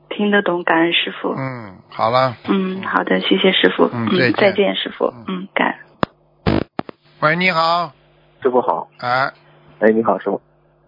[0.10, 1.30] 听得懂，感恩师傅。
[1.30, 2.36] 嗯，好了。
[2.48, 3.89] 嗯，好的，谢谢师傅。
[3.94, 5.13] 嗯再见再见，师傅。
[5.28, 5.80] 嗯，感
[6.46, 6.62] 恩。
[7.22, 7.94] 喂，你好，
[8.42, 9.32] 师傅好，哎，
[9.80, 10.42] 哎，你好，师傅。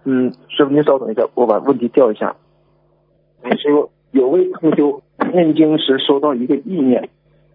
[0.05, 2.35] 嗯，师傅您稍等一下，我把问题调一下。
[3.43, 7.09] 哎，师傅，有位同修念经时收到一个意念，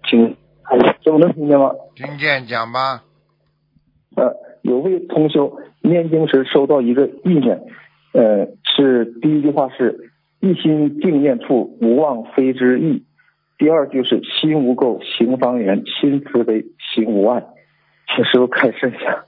[0.09, 1.73] 请，哎，师傅能听见吗？
[1.95, 3.03] 听见讲吧。
[4.15, 7.61] 呃，有位同修念经时收到一个意念，
[8.17, 13.05] 呃，是第一句话是一心净念处，无妄非之意。
[13.59, 17.43] 第二句是心无垢，行方圆，心慈悲，行无碍。
[18.07, 19.25] 请师傅开示一下。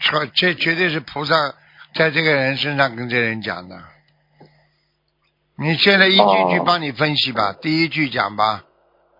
[0.00, 1.54] 这这绝对是菩萨
[1.94, 3.76] 在这个人身上跟这人讲的。
[5.56, 8.64] 你现在一句句哦帮你分析吧，第一句讲吧。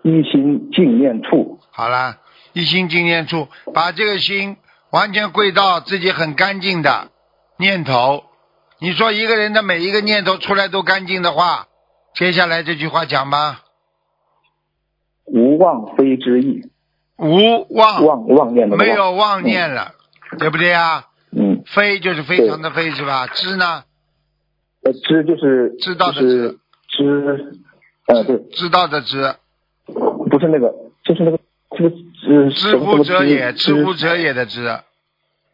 [0.02, 2.18] 一心净念处，好啦，
[2.54, 4.56] 一心净念处，把这个心
[4.90, 7.10] 完全归到自己很干净的
[7.56, 8.24] 念头。
[8.80, 11.68] 你说一个人的每一个念头出来都干净的话，
[12.14, 13.62] 接下来这句话讲吧。
[15.26, 16.62] 无妄非之意，
[17.18, 19.94] 无妄，妄妄念的没有妄念了，
[20.38, 21.06] 对不对啊？
[21.30, 23.26] 嗯，非就是非常的非是吧？
[23.28, 23.84] 知呢？
[24.82, 26.58] 呃，知就是知道的知。
[26.88, 27.62] 知，
[28.06, 29.36] 呃，对，知道的知，
[29.84, 31.38] 不是那个，就是那个
[31.76, 31.90] 这个
[32.50, 33.84] 知知乎者也，知知。
[33.84, 34.80] 乎者也的知，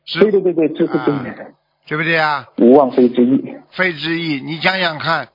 [0.07, 1.55] 知对对对对，知乎者也，
[1.87, 2.47] 对不对啊？
[2.59, 3.45] 无妄非之意。
[3.71, 5.29] 非之意，你想想看，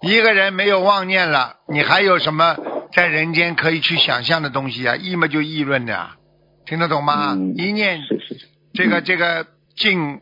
[0.00, 2.56] 一个人没有妄念了，你还有什么
[2.92, 4.96] 在人间可以去想象的东西啊？
[4.96, 6.16] 议嘛就议论的啊，
[6.64, 7.34] 听得懂吗？
[7.34, 10.20] 嗯一念是是是，这个这个净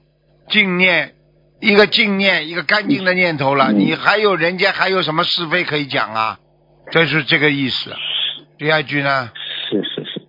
[0.48, 1.14] 净念，
[1.60, 6.38] 一个净念，一个干净的念头了，嗯你还有人间还有什么是非可以讲啊？
[6.90, 7.92] 这是这个意思。
[8.58, 9.30] 第二句呢，
[9.68, 10.22] 是是是。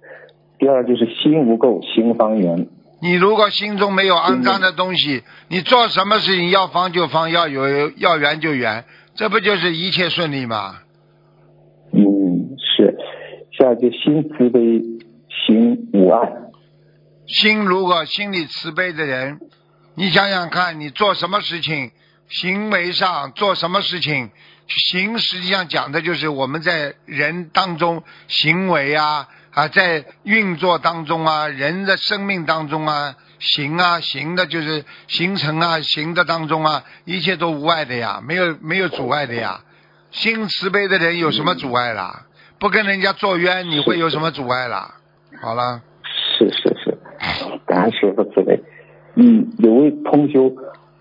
[0.59, 2.67] 第二就是心无垢，行方圆。
[2.99, 10.79] 你如果心中没有肮脏的东西，你做什么事情要方就方，要有要圆就圆，这不就是一切顺利吗？
[11.93, 12.95] 嗯，是。
[13.51, 14.59] 下一句心慈悲，
[15.29, 16.29] 行无碍。
[17.27, 19.39] 心如果心里慈悲的人，
[19.95, 21.91] 你想想看，你做什么事情，
[22.29, 24.31] 行为上做什么事情，
[24.67, 29.27] 行实际上讲的就是我们在人当中行为啊
[29.57, 39.61] 啊，在运作当中啊，人的生命当中啊，行啊行的就是行成啊行的当中啊，一切都无碍的呀，没有没有阻碍的呀。
[40.11, 42.27] 心慈悲的人有什么阻碍啦？
[42.59, 44.93] 不跟人家做冤，你会有什么阻碍啦？
[45.41, 45.81] 好了。
[46.03, 46.95] 是是是，
[47.65, 48.61] 感恩师傅慈悲。
[49.15, 50.53] 嗯，有位同修，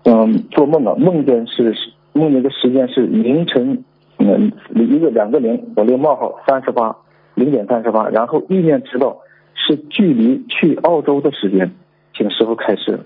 [0.05, 1.75] 嗯，做梦啊，梦见是
[2.13, 3.83] 梦见的时间是凌晨，
[4.17, 6.95] 嗯，一个两个零，我个冒号三十八
[7.37, 9.19] 零点三十八，然后意念知道
[9.53, 11.71] 是距离去澳洲的时间，
[12.15, 13.05] 请师傅开始。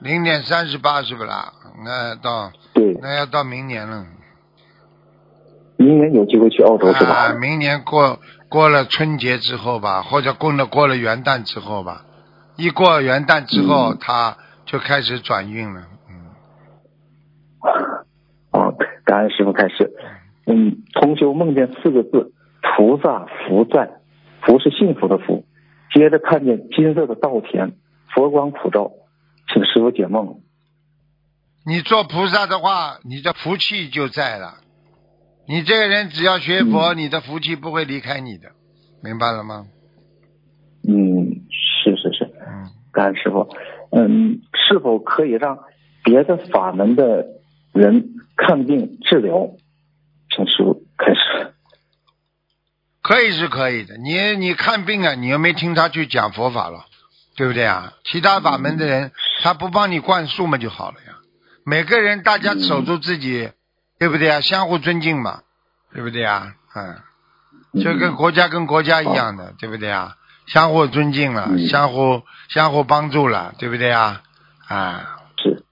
[0.00, 1.52] 零点三十八是不啦？
[1.84, 4.04] 那到对，那要到明年了。
[5.76, 7.12] 明年有机会去澳洲是吧？
[7.12, 12.04] 啊，明年过过了春节之后吧，或者过了过了元旦之后吧，
[12.56, 15.82] 一过元旦之后，嗯他就开始转运了。
[16.10, 16.26] 嗯，
[18.50, 19.92] 啊，感恩师傅开始。
[20.46, 23.90] 嗯，同修梦见四个字：菩萨福在。
[24.42, 25.44] 福是幸福的福。
[25.92, 27.72] 接着看见金色的稻田，
[28.14, 28.92] 佛光普照，
[29.52, 30.40] 请师傅解梦。
[31.66, 34.54] 你做菩萨的话，你的福气就在了。
[35.46, 38.50] 你这个人只要学佛，嗯你的福气不会离开你的，
[39.02, 39.66] 明白了吗？
[40.88, 43.48] 嗯，是是是，嗯，感恩师傅。
[43.90, 45.58] 嗯，是否可以让
[46.02, 47.26] 别的法门的
[47.74, 49.50] 人看病治疗？
[50.34, 50.79] 请师傅。
[53.10, 53.96] 可以是可以的。
[53.96, 56.84] 你你看病啊，你又没听他去讲佛法了，
[57.34, 57.94] 对不对啊？
[58.04, 59.10] 其他法门的人，
[59.42, 61.16] 他不帮你灌输嘛就好了呀。
[61.66, 63.50] 每个人大家守住自己，
[63.98, 64.40] 对不对啊？
[64.40, 65.40] 相互尊敬嘛，
[65.92, 66.54] 对不对啊？
[66.76, 70.14] 嗯，就跟国家跟国家一样的，对不对啊？
[70.46, 74.22] 相互尊敬了，嗯相互相互帮助了，对不对啊？
[74.68, 75.64] 啊，是，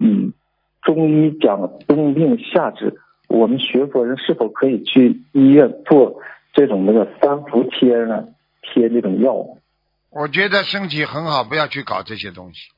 [0.00, 0.32] 嗯，
[0.80, 6.22] 中医讲冬病夏治，我们学佛人是否可以去医院做
[6.56, 8.24] 这种那个三伏贴呢？
[8.62, 9.36] 贴这种药？
[10.10, 12.70] 我觉得身体很好，不要去搞这些东西。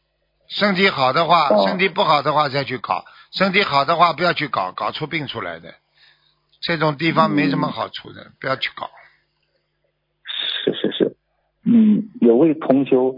[0.48, 5.74] 身体好的话，哦身体不好的话再去搞；身体好的话不要去搞，搞出病出来的。
[6.60, 8.90] 这种地方没什么好处的，不要去搞。
[10.24, 11.16] 是是是，
[11.64, 13.16] 嗯，有位同修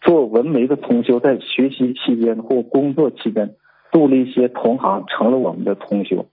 [0.00, 3.54] 做文媒的同修，在学习期间或工作期间
[3.92, 6.26] 度了一些同行，成了我们的同修。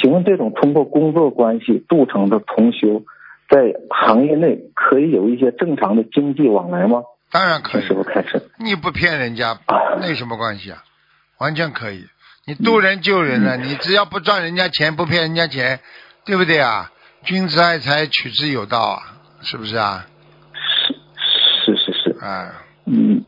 [0.00, 3.02] 请问这种通过工作关系度成的同修，
[3.48, 7.02] 在行业内可以有一些正常的经济往来吗？
[7.30, 8.42] 当然可以请师，傅开始。
[8.58, 9.58] 你不骗人家，
[10.00, 10.82] 那有什么关系啊？
[11.38, 12.06] 完全可以。
[12.46, 15.80] 你嗯渡人救人了，你只要不赚人家钱，不骗人家钱，
[16.24, 16.90] 对不对啊？
[17.24, 19.02] 君子爱财，取之有道啊，
[19.42, 20.06] 是不是啊？
[21.66, 23.24] 是是是是，啊，嗯，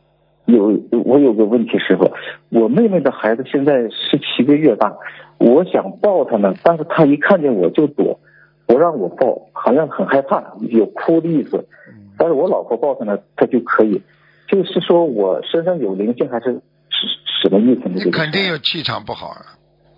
[0.50, 2.12] 有我有个问题，师傅，
[2.50, 4.94] 我妹妹的孩子现在十七个月大，
[5.38, 8.20] 我想抱她呢，但是她一看见我就躲，
[8.66, 11.66] 不让我抱，好像很害怕，有哭的意思。
[12.18, 14.02] 但是我老婆抱她呢，她就可以，
[14.48, 16.52] 就是说我身上有灵性还是
[16.90, 18.02] 什什么意思呢？
[18.04, 19.56] 你肯定有气场不好啊。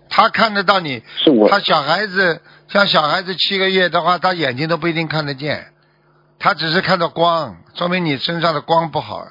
[0.09, 5.65] 他看得到你，是我他小孩子像小孩子七个月的话，他眼睛都不一定看得见，
[6.37, 9.27] 他只是看到光，说明你身上的光不好啊。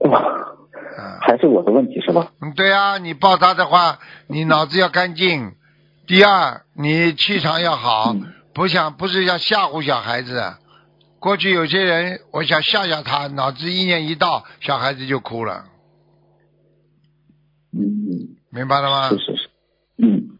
[0.00, 2.28] 哇，啊，还是我的问题是吗？
[2.40, 5.52] 嗯，对啊，你抱他的话，你脑子要干净。
[6.06, 10.54] 第二，你气场要好，嗯不想不是要吓唬小孩子。
[11.20, 15.64] 过去有些人，我想吓吓他，脑子意念一到，小孩子就哭了，
[17.72, 19.16] 嗯，明白了吗是？
[19.18, 19.48] 是是，
[19.98, 20.38] 嗯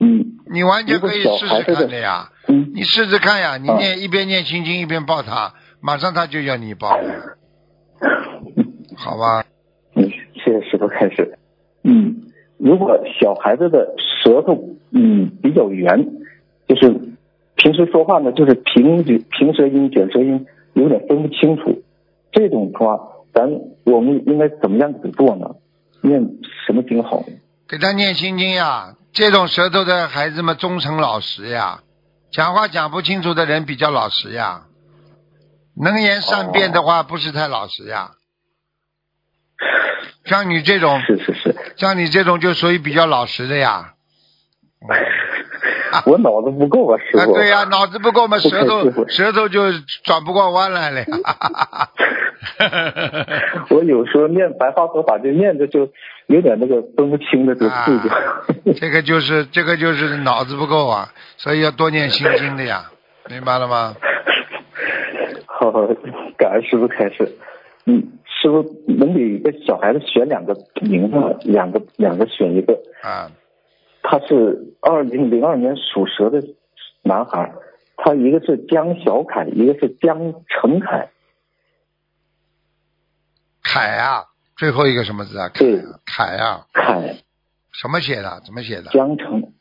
[0.00, 2.30] 嗯你完全可以试试看的呀。
[2.48, 7.36] 嗯，你试试看呀，你啊念一边念心经一边抱他，马上他就要你抱了，
[9.00, 9.44] 好吧？
[9.94, 11.38] 嗯，谢谢师傅开始。
[11.82, 16.06] 嗯，如果小孩子的舌头嗯比较圆，
[16.68, 16.90] 就是
[17.56, 21.82] 平时说话呢就是平卷平舌音、卷舌音有点分不清楚，
[22.30, 23.00] 这种的话，
[23.32, 23.50] 咱
[23.84, 25.56] 我们应该怎么样子做呢？
[26.02, 26.20] 念
[26.66, 27.24] 什么经好？
[27.66, 28.96] 给他念心经呀。
[29.12, 31.80] 这种舌头的孩子们忠诚老实呀，
[32.30, 34.66] 讲话讲不清楚的人比较老实呀，
[35.74, 38.12] 能言善辩的话不是太老实呀。
[40.24, 43.94] 像你这种，是是是，像你这种就属于比较老实的呀。
[46.06, 49.72] 我脑子不够啊，师啊，对呀、脑子不够嘛，不舌头舌头就
[50.04, 51.06] 转不过弯来了呀。
[53.68, 55.90] 我有时候念白话佛法就念着就
[56.26, 62.84] 有点那个分不清的这个字这个就是这个就是脑子不够啊，所以要多念心经的呀，
[63.28, 63.96] 明白了吗？
[65.46, 65.70] 好，
[66.38, 67.36] 感恩师傅开始。
[67.90, 71.16] 嗯，师傅能给一个小孩子选两个名字？
[71.44, 72.80] 两个两个选一个。
[73.02, 73.32] 啊，
[74.02, 76.40] 他是二零零二年属蛇的
[77.02, 77.52] 男孩，
[77.96, 81.10] 他一个是江小凯，一个是江成凯。
[83.62, 84.24] 凯啊，
[84.56, 85.48] 最后一个什么字啊？
[85.48, 87.16] 凯对啊，凯啊，凯
[87.72, 88.40] 什么写的？
[88.44, 88.90] 怎么写的？
[88.90, 89.52] 江成，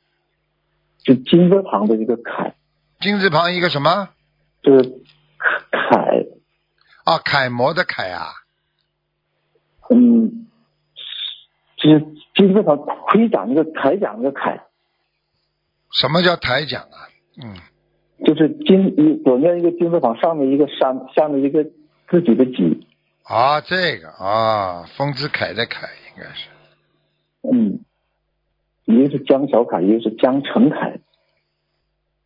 [1.04, 2.56] 就金字旁的一个凯，
[3.00, 4.10] 金字旁一个什么？
[4.62, 4.90] 就是
[5.72, 6.26] 凯
[7.10, 8.34] 啊，楷模的楷啊，
[9.90, 10.46] 嗯，
[11.76, 12.06] 就是
[12.36, 14.62] 金字旁盔甲那个铠甲那个铠，
[15.92, 17.10] 什么叫铠甲啊？
[17.42, 17.56] 嗯，
[18.24, 21.64] 就是金一左面一个金字旁，上面一个山，下面一个
[22.10, 22.86] 自己的己。
[23.24, 26.50] 啊，这个啊，丰子恺的恺应该是，
[27.52, 27.80] 嗯，
[28.86, 31.00] 一个是江小凯，一个是江成凯，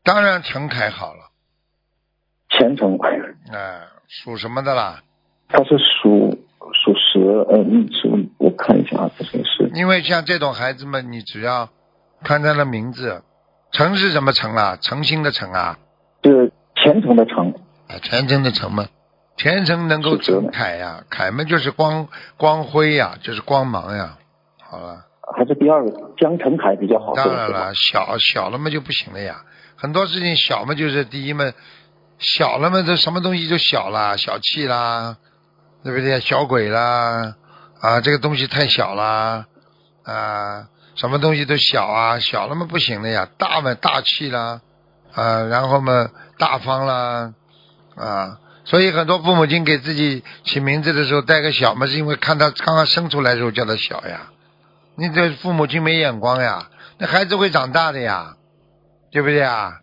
[0.03, 1.31] 当然成凯好了，
[2.49, 2.99] 前程。
[2.99, 3.87] 哎、
[4.21, 5.01] 属什么的啦？
[5.49, 6.29] 他是属
[6.73, 11.69] 属蛇，呃，嗯，属我看一下啊，这个是因为像这种孩子们，你只要
[12.23, 13.23] 看他的名字，
[13.71, 14.77] 诚是什么诚啊？
[14.79, 15.79] 诚心的诚啊，
[16.23, 17.53] 是虔诚的诚，
[17.87, 18.85] 啊，虔诚的诚嘛，
[19.35, 22.07] 虔诚能够成恺呀，凯嘛就是光
[22.37, 24.17] 光辉呀，就是光芒呀。
[24.61, 25.05] 好了，
[25.35, 27.13] 还是第二个江成凯比较好。
[27.15, 29.43] 当然了，小小了嘛就不行了呀，
[29.75, 31.51] 很多事情小嘛就是第一嘛，
[32.23, 35.17] 小了嘛这什么东西就小了，小气啦，
[35.83, 36.19] 对不对？
[36.21, 37.35] 小鬼啦，
[37.81, 39.45] 啊，这个东西太小啦，
[40.05, 44.61] 啊，什么东西都小啊，小了嘛不行了呀，大嘛大气啦，
[45.13, 47.33] 啊，然后嘛大方啦，
[47.97, 54.29] 啊，所以很多父母亲给自己起名字的时候带个小嘛，是因为看他刚刚生出来的时候叫他小呀，
[54.95, 56.69] 你这父母亲没眼光呀，
[56.99, 58.37] 那孩子会长大的呀，
[59.11, 59.81] 对不对啊？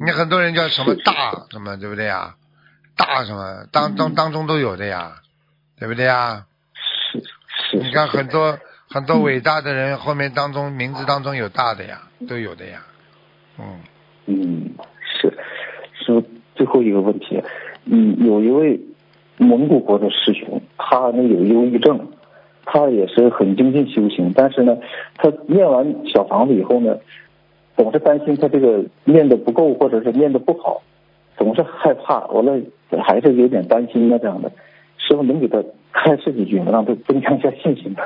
[0.00, 2.34] 你很多人叫什么大什么，对不对呀？
[2.96, 5.12] 大什么当当当中都有的呀，
[5.78, 6.44] 对不对呀？
[7.12, 7.22] 是
[7.70, 8.58] 是，你看很多
[8.88, 12.82] 很多伟大的人后面当中名字当中有大的呀，都有的呀，
[13.58, 13.80] 嗯，
[14.26, 14.70] 嗯，
[15.20, 15.32] 是。
[16.00, 16.24] 是
[16.54, 17.42] 最后一个问题，
[17.84, 18.80] 嗯，有一位
[19.36, 22.08] 蒙古国的师兄，他呢有忧郁症，
[22.64, 24.76] 他也是很精进修行，但是呢，
[25.16, 26.96] 他念完小房子以后呢，
[27.78, 30.82] 总是担心他这个念的不够，或者是念的不好，
[31.36, 32.60] 总是害怕，完了
[33.06, 34.50] 还是有点担心的这样的。
[34.98, 35.62] 师傅能给他
[35.92, 36.72] 开示几句吗？
[36.72, 38.02] 让他增强一下信心吧？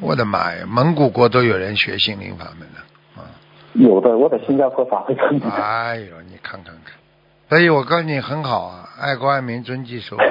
[0.00, 3.28] 我的妈呀，蒙古国都有人学心灵法门的，啊。
[3.74, 5.48] 有的，我在新加坡法会看到。
[5.50, 6.94] 哎呦，你看看看，
[7.50, 10.24] 所以我告诉你很好啊，爱国爱民，遵纪守法。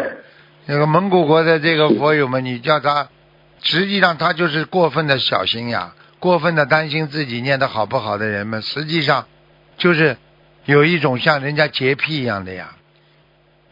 [0.66, 3.10] 那个蒙古国的这个佛友们，你叫他，
[3.62, 9.28] 实际上他就是过分的小心呀，过分的担心自己念的好不好的人们，实际上
[9.78, 10.16] 就是
[10.64, 12.76] 有一种像人家洁癖一样的呀，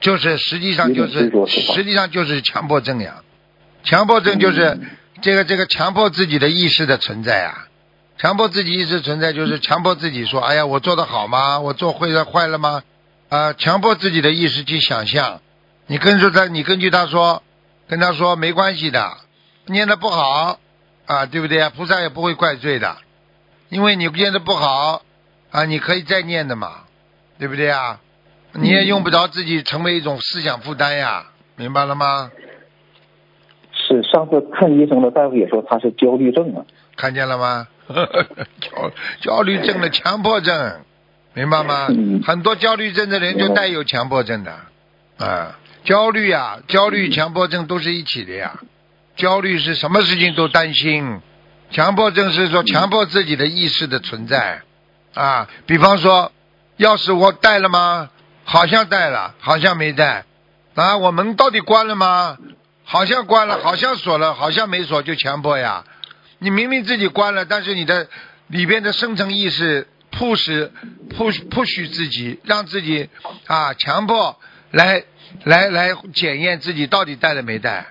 [0.02, 3.24] 就是实际上就是实际上就是强迫症呀，
[3.84, 4.89] 强迫症就是嗯
[5.22, 7.68] 这个这个强迫自己的意识的存在啊。
[8.18, 11.62] 强迫自己意识存在，就是强迫自己说：“哎呀，我做的好吗？
[11.62, 12.84] 我做会了坏了吗？”
[13.30, 15.39] 啊、强迫自己的意识去想象。
[15.88, 17.43] 你跟着他，你根据他说，
[17.88, 19.18] 跟他说没关系的，
[19.68, 20.60] 念的不好
[21.10, 21.68] 啊，对不对？
[21.70, 22.95] 菩萨也不会怪罪的，
[23.70, 25.01] 因为你念的不好
[25.49, 26.84] 啊，你可以再念的嘛，
[27.39, 27.99] 对不对啊？
[28.53, 32.32] 你也用不着自己成为一种思想负担呀，明白了吗？
[33.74, 36.64] 是上次看医生的大夫也说他是焦虑症啊。
[36.95, 37.68] 看见了吗？
[38.62, 40.82] 焦焦虑症的强迫症，
[41.34, 41.88] 明白吗？
[41.89, 44.53] 嗯很多焦虑症的人就带有强迫症的，
[45.18, 48.60] 啊，焦虑啊，焦虑、强迫症都是一起的呀。
[49.20, 51.20] 焦虑是什么事情都担心，
[51.72, 54.61] 强迫症是说强迫自己的意识的存在，
[55.13, 56.32] 啊，比方说，
[56.78, 58.09] 钥匙我带了吗？
[58.45, 60.24] 好像带了，好像没带。
[60.74, 62.38] 啊，我门到底关了吗？
[62.86, 65.84] 好像关了，好像锁了，好像没锁，就强迫呀。
[66.38, 68.07] 你明明自己关了，但是你的
[68.47, 70.72] 里边的深层意识迫使、
[71.09, 73.09] 迫迫许自己，让自己
[73.47, 74.39] 啊强迫
[74.72, 75.03] 来
[75.43, 77.86] 来来检验自己到底带了没带，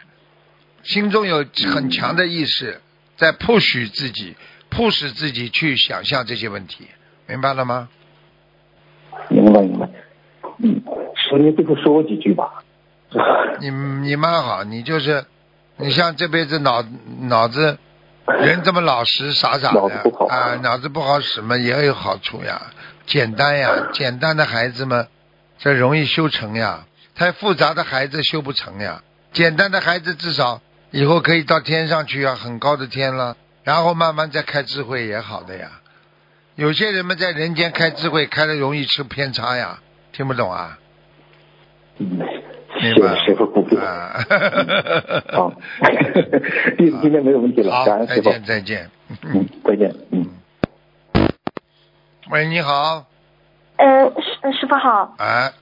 [0.89, 2.81] 心中有很强的意识
[3.19, 4.35] 在迫使自己，
[4.71, 6.89] 迫使自己去想象这些问题，
[7.27, 7.91] 明白了吗？
[9.29, 9.87] 明白明白。
[10.61, 10.83] 嗯，
[11.15, 12.65] 师傅您最后说我几句吧。
[13.61, 15.27] 你你蛮好，你就是
[15.77, 16.83] 你像这辈子脑
[17.21, 17.79] 脑子
[18.41, 22.73] 人这么老实傻傻的啊，脑子不好使嘛也有好处呀，
[23.05, 25.07] 简单呀，简单的孩子嘛
[25.59, 35.71] 这容易修成呀，太复杂的孩子修不成呀，简单的孩子至少以后可以到天上去啊，很高的天了，然后慢慢再开智慧也好的呀。
[36.55, 39.79] 有些人们在人间开智慧开的容易吃偏差呀，
[40.13, 40.79] 听不懂啊？
[41.99, 43.59] 嗯，明白谢谢师傅。
[43.79, 44.19] 啊，
[45.33, 45.53] 好，
[46.79, 48.23] 今今天没有问题了，好，感恩师傅。
[48.23, 48.91] 再见，再见。
[49.23, 49.95] 嗯，再见。
[50.11, 50.27] 嗯。
[52.31, 53.05] 喂，你好，
[53.77, 55.53] 嗯，师师傅好，哎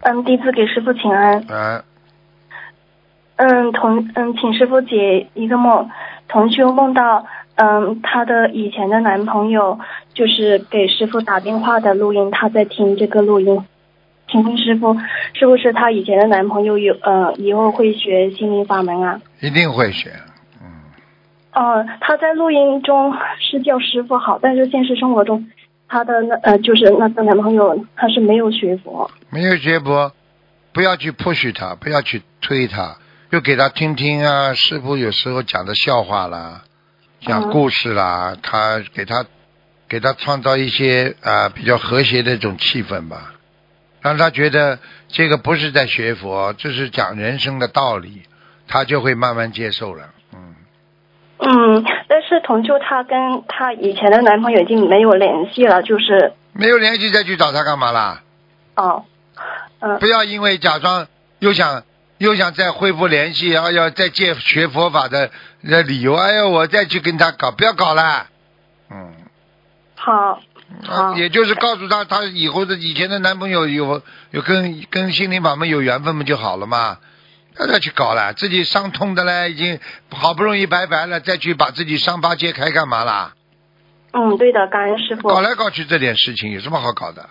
[0.00, 1.44] 嗯，弟子给师傅请安。
[1.48, 1.82] 哎，
[3.38, 5.88] 嗯，同嗯，请师傅解一个梦。
[6.26, 7.24] 同修梦到，
[7.54, 9.78] 嗯，她的以前的男朋友
[10.12, 13.64] 就是给师傅打电话的录音，她在听这个录音。
[14.30, 14.94] 请问师傅，
[15.32, 19.20] 是不是她以前的男朋友有呃以后会学心灵法门啊？
[19.40, 20.10] 一定会学。
[20.60, 20.66] 嗯，
[21.54, 25.48] 哦、她在录音中是叫师傅好，但是现实生活中，
[25.88, 29.10] 她的那呃就是那个男朋友他是没有学佛。
[29.30, 30.12] 没有学佛，
[30.74, 32.96] 不要去 push 他，不要去推他，
[33.30, 36.62] 就给他听听啊，师傅有时候讲的笑话啦，
[37.20, 39.26] 讲嗯故事啦，他给他
[39.86, 43.34] 给他创造一些啊、比较和谐的一种气氛吧，
[44.00, 48.22] 让他觉得这个不是在学佛，这是讲人生的道理，
[48.66, 50.08] 他就会慢慢接受了。
[50.32, 50.54] 嗯，
[51.38, 58.22] 嗯，但是童秋她跟她以前的男朋友已经没有联系了，就是没有联系再去找他干嘛啦？
[58.74, 59.04] 哦，
[59.80, 61.06] 嗯、不要因为假装
[61.40, 61.82] 又想
[62.18, 65.30] 又想再恢复联系，要要再借学佛法的
[65.62, 68.26] 的理由，哎呀，我再去跟他搞，不要搞了。
[68.90, 69.12] 嗯，
[69.94, 70.40] 好，
[70.84, 76.98] 好啊，也就是告诉他，他以后的以前的男朋友有有跟跟心灵法门有缘分不就好了嘛？
[77.54, 83.32] 不要再去搞了，自己伤痛的嘞，已经好不容易拜拜了，再去把自己伤疤揭开干嘛啦？
[84.12, 85.28] 嗯，对的，感恩师傅。
[85.28, 87.28] 搞来搞去这点事情有什么好搞的？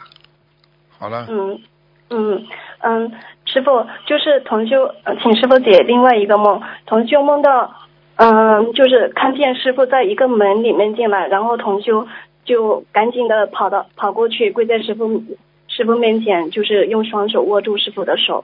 [1.00, 1.62] 好了，嗯
[2.10, 2.46] 嗯
[2.80, 3.12] 嗯，
[3.48, 6.62] 师傅就是同修，呃请师傅解另外一个梦。
[6.86, 7.74] 同修梦到，
[8.18, 12.06] 嗯，就是看见师傅在一个门里面进来，然后同修
[12.43, 15.24] 就赶紧的跑到跑过去，跪在师傅
[15.70, 18.43] 师傅面前，就是用双手握住师傅的手，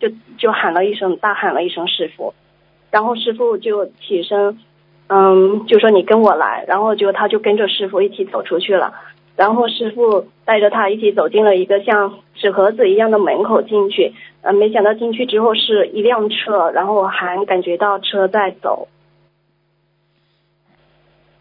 [0.00, 2.34] 就就喊了一声，大喊了一声师傅，
[2.90, 4.58] 然后师傅就起身，
[5.08, 8.92] 嗯，就说你跟我来，然后就他就跟着师傅一起走出去了。
[9.36, 18.88] 然后师傅带着他一起走进了一个像纸盒子一样的门口进去，呃，没想到进去之后是一辆车，然后还感觉到车在走。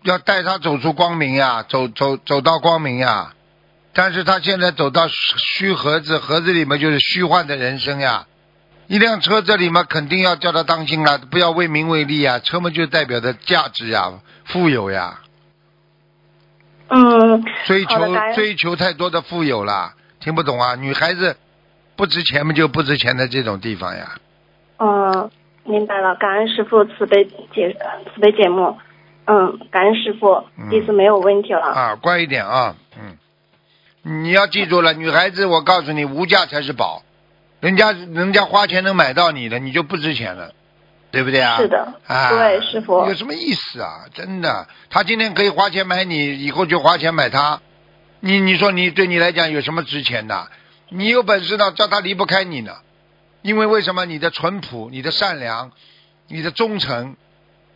[0.03, 3.33] 要带他走出光明呀，走走走到光明呀。
[3.93, 8.25] 但是他现在走到虚盒子，盒子里面就是虚幻的人生呀。
[8.87, 12.39] 一辆车这里面肯定要叫他当心了，不要为名为利呀。
[12.39, 14.13] 车嘛就代表着价值呀，
[14.45, 15.19] 富有呀，
[16.93, 17.97] 嗯，追求
[18.35, 20.75] 追求太多的富有了，听不懂啊？
[20.75, 21.37] 女孩子
[21.95, 24.11] 不值钱嘛就不值钱的这种地方呀。
[24.77, 25.31] 嗯，
[25.63, 27.23] 明白了，感恩师傅慈悲
[27.53, 27.73] 解
[28.13, 28.77] 慈悲解目。
[29.25, 31.61] 嗯，感恩师傅嗯，弟子没有问题了。
[31.61, 33.15] 啊，乖一点啊，嗯，
[34.23, 37.03] 你要记住了，女孩子，我告诉你，无价才是宝，
[37.61, 40.51] 人家人家花钱能买到你的，你就不值钱了，
[41.11, 41.57] 对不对啊？
[41.57, 44.05] 是的啊，对师傅有什么意思啊？
[44.13, 47.61] 真的，他今天可以花钱买你，以后就花钱买他，
[48.21, 50.47] 你你说你对你来讲有什么值钱的？
[50.89, 52.73] 你有本事呢，叫他离不开你呢，
[53.41, 54.05] 因为为什么？
[54.05, 55.71] 你的淳朴，你的善良，
[56.27, 57.15] 你的忠诚，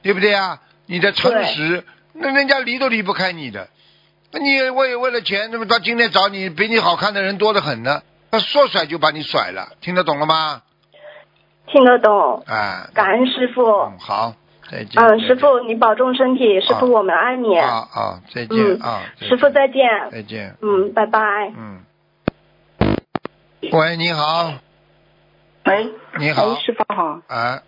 [0.01, 0.61] 对不对啊？
[0.85, 1.83] 你的诚实，
[2.13, 3.69] 那人家离都离不开你的。
[4.31, 10.61] 那你为为了钱，那么到今天找你比你好看的人多得很呢，他说甩就把你甩了，听得懂了吗？
[11.67, 13.63] 听得懂，哎，感恩师傅。
[13.63, 14.33] 嗯，好，
[14.71, 15.01] 再见。
[15.01, 17.57] 嗯，师傅你保重身体，师傅啊我们爱你。
[17.57, 19.83] 啊啊，再见嗯啊，师傅再见。
[20.11, 20.55] 再见。
[20.61, 21.19] 嗯，拜拜。
[21.57, 21.81] 嗯。
[23.71, 24.53] 喂，你好，
[25.65, 27.61] 喂，你好哎，，师傅好，哎，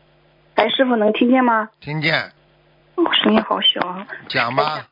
[0.55, 1.69] 哎，师傅能听见吗？
[1.81, 2.31] 听见，
[2.95, 4.07] 我声音好小啊。
[4.29, 4.85] 讲吧，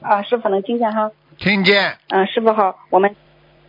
[0.00, 1.12] 啊，师傅能听见哈？
[1.38, 3.14] 听见，嗯，师傅好，我们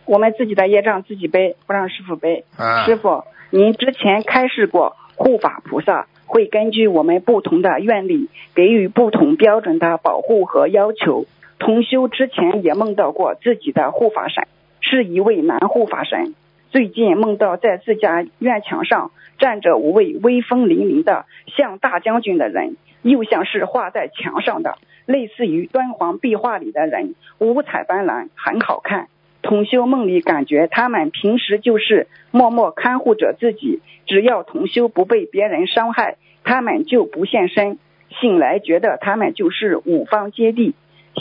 [0.04, 2.44] 我们自己的业障自己背，不让师傅背。
[2.56, 3.24] 啊，师傅，
[3.56, 11.26] 您之前开示过，护法菩萨会根据我们不同的愿力，给予不同标准的保护和要求。
[11.60, 14.48] 同修之前也梦到过自己的护法神
[14.80, 16.34] 是一位男护法神，
[16.70, 21.24] 最近梦到在自家院墙上站着五位威风凛凛的
[21.56, 29.06] 像大将军的人，又像是画在墙上的，类似于敦煌壁画里的人，五彩斑斓，很好看。
[29.44, 37.78] 同修梦里感觉他们平时就是默默看护着自己，只要同修不被别人伤害，他们就不现身。
[38.20, 40.72] 醒来觉得他们就是五方揭谛。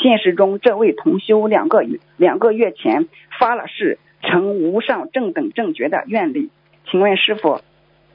[0.02, 3.10] 现实中，这位同修两个月两个月前
[3.40, 6.50] 发了誓，成无上正等正觉的愿力。
[6.90, 7.60] 请问师傅，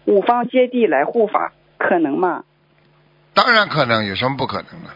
[0.06, 2.44] 五方揭谛来护法可能吗？
[3.34, 4.90] 当然可能，有什么不可能的？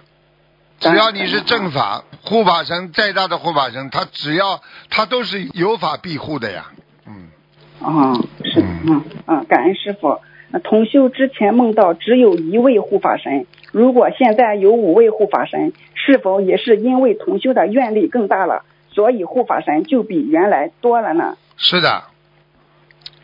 [0.83, 4.61] 只要你是正法护法神，再大的护法神，他只要
[4.91, 6.67] 他都是有法庇护的呀。
[7.07, 7.31] 嗯，
[7.81, 10.19] 哦，是的，嗯嗯，感恩师傅。
[10.51, 21.39] 呃同修之前梦到只有一位护法神，如果现在有五位护法神，是否也是因为同修的愿力更大了，所以护法神就比原来多了呢？
[21.57, 22.03] 是的，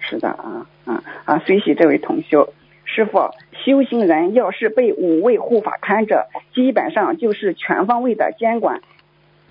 [0.00, 1.42] 是的啊啊啊！
[1.44, 2.54] 随喜这位同修，
[2.90, 3.30] 师傅，
[3.64, 8.80] 修行人要是被五位护法看着，基本上就是全方位的监管，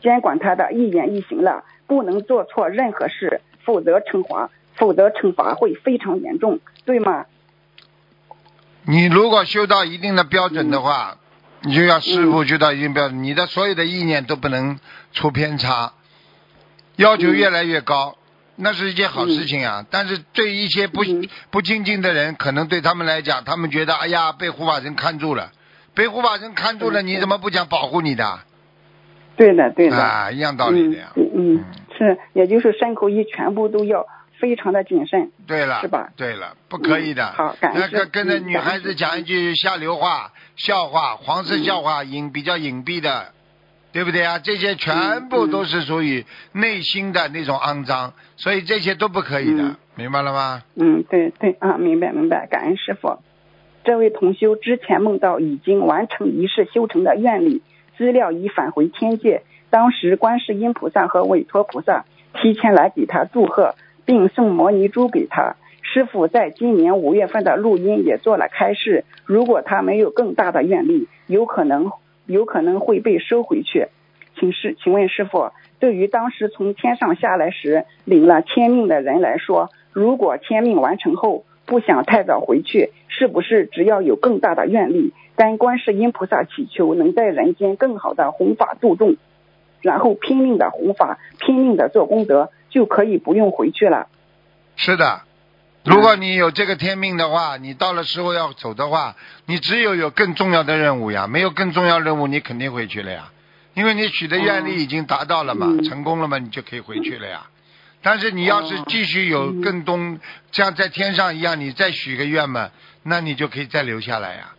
[0.02, 7.28] 监管他的一言一行了，不能做错任何事，否则惩罚否则惩罚会非常严重，对吗？
[8.86, 11.18] 你如果修到一定的标准的话，
[11.62, 14.80] 你就要师傅修到一定标准，你的所有的意念都不能
[15.14, 15.94] 出偏差，
[16.96, 18.18] 要求越来越高，
[18.58, 19.86] 那是一件好事情啊。
[19.90, 21.04] 但是对一些不
[21.50, 25.52] 不亲近的人，可能对他们来讲，他们觉得哎呀被护法神看住了，
[25.94, 28.40] 被护法神看住了，你怎么不讲保护你的？
[29.38, 29.96] 对的，对的。
[29.96, 31.14] 啊，一样道理的呀。
[31.16, 31.66] 嗯嗯，
[31.98, 34.06] 是，也就是身口意全部都要
[34.40, 35.32] 非常的谨慎。
[35.46, 36.10] 对了，是吧？
[36.18, 37.32] 对了，不可以的。
[37.34, 43.32] 好，感那个跟着女孩子讲一句下流话、笑话、黄色笑话，隐比较隐蔽的，
[43.98, 44.38] 对不对啊？
[44.38, 50.62] 这些全部都是属于内心的那种肮脏，所以这些都不可以的，明白了吗？
[50.76, 53.18] 嗯，对对啊，明白明白，感恩师傅。
[53.84, 57.64] 这位同修之前梦到已经完成仪式修成的愿力。
[57.98, 59.42] 资料已返回天界，
[59.72, 63.74] 当时观世音菩萨和韦陀菩萨提前来给他祝贺，
[64.06, 65.56] 并送摩尼珠给他。
[65.82, 71.92] 师傅在今年五月份的录音也做了开示，如果他没有更大的愿力，有可能
[72.28, 73.88] 有可能会被收回去。
[74.40, 85.14] 请师，请问师傅，对于当时从天上下来时领了天命的人来说，如果天命完成后不想太早回去，是不是只要有更大的愿力？
[85.36, 89.18] 跟观世音菩萨祈求，能在人间更好的弘法度众，
[89.82, 94.08] 然后拼命的弘法，拼命的做功德，就可以不用回去了。
[94.76, 95.22] 是的，
[95.88, 99.16] 如果你有这个天命的话，你到了时候要走的话，
[99.46, 103.32] 你只有有更重要的任务呀，没有更重要任务，你肯定回去了呀，
[103.74, 107.48] 因为你许的愿力已经达到了嘛，成功了嘛，你就可以回去了呀。
[108.02, 110.20] 但是你要是继续有更东，
[110.52, 112.70] 像在天上一样，你再许个愿嘛，
[113.04, 114.54] 那你就可以再留下来呀。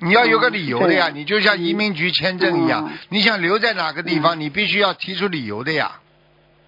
[0.00, 6.00] 你要有个理由的呀，你就像移民局签证一样，你想留在哪个地方，你必须要提出理由的呀。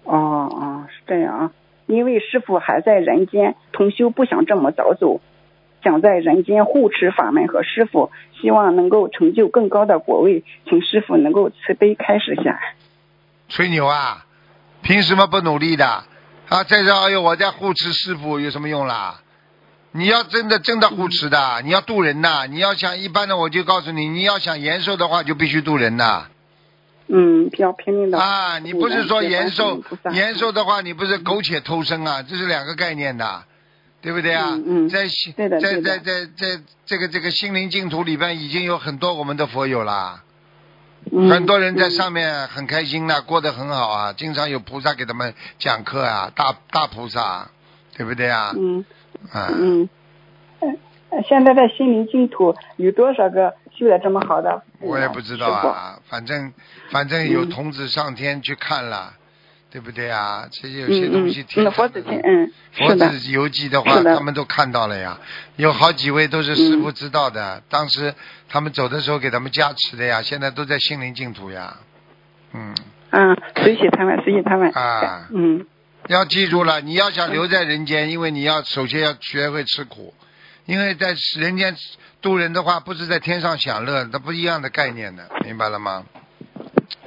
[0.03, 0.17] 哦
[0.51, 1.51] 哦，是这样啊，
[1.91, 5.19] 因为师傅还在人间，同修不想这么早走，
[5.83, 8.11] 想在人间护持法门和师傅，
[8.41, 12.57] 希望能够成就更高的果位，请师傅能够慈悲开示下。
[13.49, 14.25] 吹牛啊！
[14.81, 15.85] 凭什么不努力的？
[16.47, 19.19] 啊，再说，哎呦，我在护持师傅有什么用啦？
[19.91, 22.47] 你要真的真的护持的，你要渡人呐！
[22.49, 26.27] 你要想一般的，我就告诉你，你要想延寿的话，就必须渡人呐。
[27.13, 28.17] 嗯，比较拼命的。
[28.17, 29.83] 啊，你不是说延寿，
[30.13, 32.23] 延寿的话，你不是苟且偷生啊？
[32.23, 33.43] 这是两个概念的，
[34.01, 34.51] 对不对啊？
[34.51, 34.89] 嗯嗯。
[34.89, 40.23] 在在在在在在这个这个心灵净土里边，已经有很多我们的佛友啦。
[41.11, 41.29] 嗯。
[41.29, 47.49] 很多人在上面很开心的，过得很好啊，经常有菩萨给他们讲课啊，大大菩萨，
[47.97, 48.53] 对不对啊？
[48.57, 48.85] 嗯。
[49.33, 49.89] 嗯，
[51.27, 54.61] 现在的心灵净土有多少个修的这么好的？
[54.79, 56.53] 我也不知道啊，反正
[56.91, 59.13] 反正有童子上天去看了，
[59.71, 60.47] 对不对啊？
[60.51, 65.19] 这些有些东西听佛子听，嗯，佛子游记的话，他们都看到了呀。
[65.55, 68.13] 有好几位都是师傅知道的，当时
[68.47, 71.77] 他们走的时候给他们加持的呀，现在都在心灵净土呀。
[72.53, 72.75] 嗯。
[73.09, 74.71] 嗯，随喜他们，随喜他们。
[74.71, 75.27] 啊。
[75.33, 75.65] 嗯。
[76.07, 80.13] 要记住了，你要想留在人间，因为你要首先要学会吃苦，
[80.71, 81.75] 因为在人间
[82.21, 86.05] 度人的话，不是在天上享乐，那不一样的概念的，明白了吗？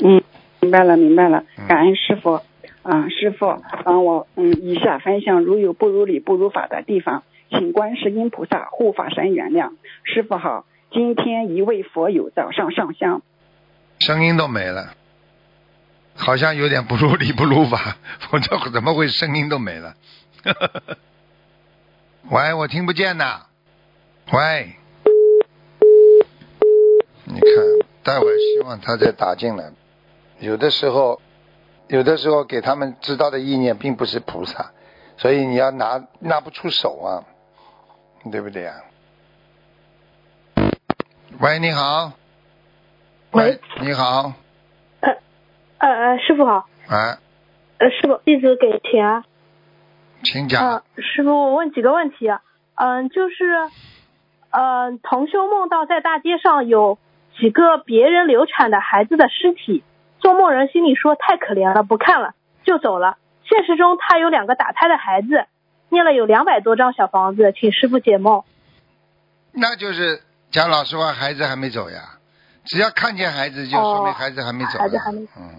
[0.00, 0.22] 嗯，
[0.60, 1.42] 明白了，明白了。
[1.66, 2.34] 感恩师傅
[2.82, 9.70] 啊，师傅啊，我嗯，以下分享如有不如理、不如法的地方，请观世音菩萨、护法神原谅。
[10.02, 13.22] 师傅好，今天一位佛友早上上香，
[13.98, 14.92] 声音都没了。
[16.14, 17.96] 好像有点不如理不如法，
[18.30, 19.94] 我这怎么会声音都没了？
[22.28, 23.46] 喂，我听不见呐。
[24.32, 24.74] 喂，
[27.24, 27.50] 你看，
[28.02, 29.70] 待会希望他再打进来。
[30.40, 31.20] 有的时候，
[31.88, 34.72] 有的时候给他们知道的意念并不是菩萨，
[35.18, 37.24] 所以你要拿拿不出手啊，
[38.32, 38.76] 对不对啊？
[41.40, 42.12] 喂，你好。
[43.32, 44.32] 喂，你好。
[45.00, 45.12] 呃
[45.78, 46.66] 呃，师傅好。
[46.88, 47.18] 哎。
[47.78, 49.22] 呃，师傅，弟子给钱。
[50.22, 50.66] 请讲。
[50.66, 52.26] 啊，师傅，我问几个问题。
[52.26, 52.40] 啊
[52.76, 53.70] 嗯，就是，
[54.56, 56.96] 嗯，同修梦到在大街上有
[57.36, 59.82] 几个别人流产的孩子的尸体，
[60.20, 63.18] 做梦人心里说太可怜了，不看了就走了。
[63.42, 65.46] 现实中他有两个打胎的孩子，
[65.88, 68.44] 念了有两百多张小房子，请师傅解梦。
[69.50, 70.20] 那就是
[70.52, 71.98] 讲老实话，孩子还没走呀。
[72.64, 74.78] 只要看见孩子，就说明孩子还没走。
[74.78, 75.26] 孩子还没。
[75.36, 75.50] 嗯。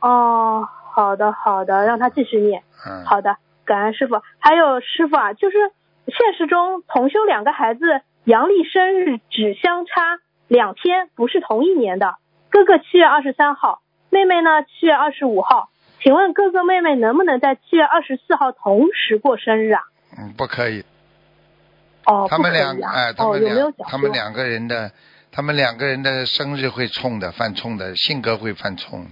[0.00, 2.62] 哦，好的好的，让他继续念。
[2.86, 3.02] 嗯。
[3.06, 4.20] 好的，感恩师傅。
[4.38, 5.56] 还有师傅啊，就是
[6.06, 12.14] 现实中同修两个孩子阳历生日只相差两天，不是同一年的。
[12.48, 15.68] 哥哥七月二十三号，妹妹呢七月二十五号。
[16.00, 19.82] 请问哥哥妹妹能不能在七月二十四号同时过生日啊？
[20.16, 20.84] 嗯，不可以。
[22.06, 24.92] 哦，他们两哎，他哦，们两他们两个人的，
[25.32, 29.10] 他们两个人的生日会冲的，犯冲的，性格会犯冲的，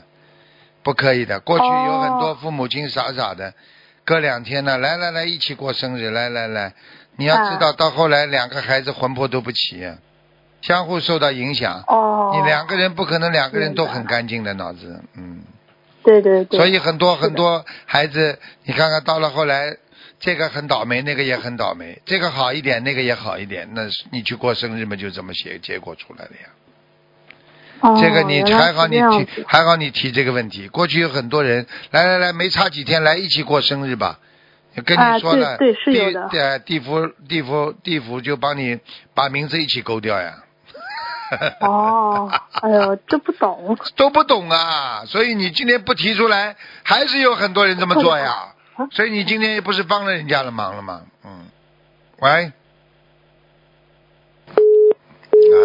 [0.84, 1.40] 不可以的。
[1.40, 3.52] 过去有很多哦父母亲傻傻的，
[4.04, 6.72] 隔两天呢，来来来，一起过生日，来来来，
[7.18, 9.92] 你要知啊道，到后来两个孩子魂魄都不齐，
[10.62, 11.82] 相互受到影响。
[11.88, 15.42] 哦，你两个人不可能两个人都很干净的脑子，嗯。
[16.04, 19.76] 对对对，所以很多很多孩子，你看看到了后来，
[20.20, 26.48] 这个很倒霉，那个也很倒霉，这个好一点，那个也好一点，那是你去过生日嘛，就这么写结果出来了呀。
[27.80, 30.68] 哦这个你还好你提还好你提这个问题。
[30.68, 34.18] 过去有很多人来来来，没差几天来一起过生日吧。
[34.82, 38.78] 跟啊你说了，对对是有地的呃地府地府地府就帮你
[39.14, 40.44] 把名字一起勾掉呀。
[41.60, 42.30] 哦，
[42.62, 43.76] 哎呦，这不懂。
[43.96, 48.32] 都不懂啊，所以你今天不提出来，还是有很多人这么做呀。
[48.32, 48.54] 啊
[48.92, 51.02] 所以你今天不是帮了人家的忙了吗？
[51.24, 51.48] 嗯，
[52.20, 52.52] 喂，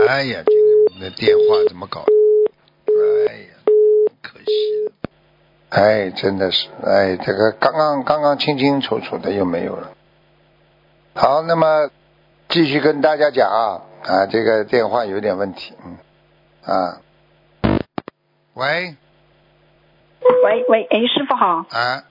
[0.09, 2.11] 哎呀，今天我们的电话怎么搞的？
[3.29, 3.53] 哎呀，
[4.23, 4.45] 可惜
[4.83, 4.91] 了。
[5.75, 9.89] 哎，真的是，哎，这个刚刚刚刚清清楚楚的又没有了。
[11.15, 11.89] 好，那么
[12.47, 15.97] 继续跟大家讲啊啊，这个电话有点问题，嗯
[16.63, 17.01] 啊，
[18.53, 18.95] 喂。
[20.45, 22.03] 喂喂，哎，师傅好，啊，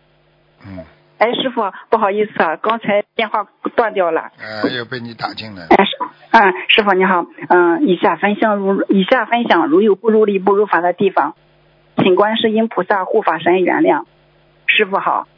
[0.67, 0.85] 嗯。
[1.19, 3.47] 哎，师傅不好意思啊，刚才电话
[3.77, 4.33] 断掉了。
[4.41, 5.97] 呃，又被你打进来，哎，师，
[6.33, 11.37] 嗯，师傅你好，嗯，以下分享如以下分享如有不如理不如法的地方，
[11.97, 14.05] 请观世音菩萨护法神原谅。
[14.67, 15.29] 师傅好，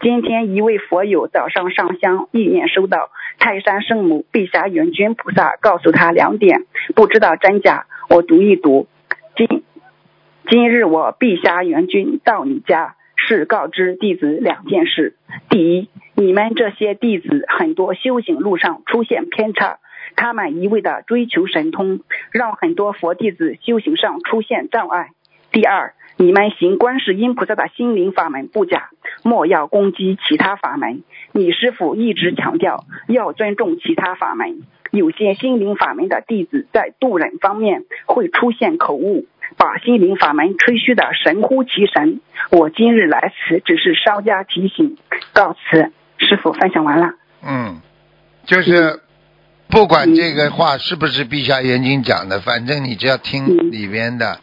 [0.00, 8.86] 今天一位佛友早上上香，意念收到泰山圣母碧霞元君菩萨告诉他两点，不知道真假，我读一读。
[9.36, 9.64] 今
[10.48, 15.16] 今日我碧霞元君到你家，是告知弟子两件事。
[15.50, 19.80] 第一，你们这些弟子很多修行路上出现偏差，
[20.14, 22.00] 他们一味的追求神通，
[22.30, 25.10] 让很多佛弟子修行上出现障碍。
[25.50, 28.88] 第二，你们行观世音菩萨的心灵法门不假，
[29.22, 31.02] 莫要攻击其他法门。
[31.32, 39.26] 你师傅一直强调要尊重其他法门，有些心灵法门的弟子在渡人方面会出现口误，
[39.58, 42.20] 把心灵法门吹嘘的神乎其神。
[42.50, 44.96] 我今日来此只是稍加提醒，
[45.34, 45.92] 告辞。
[46.18, 47.12] 师傅分享完了。
[47.46, 47.82] 嗯，
[48.46, 49.00] 就是
[49.68, 54.40] 不管这个话是不是陛下眼睛讲的，反正你只要听里边的，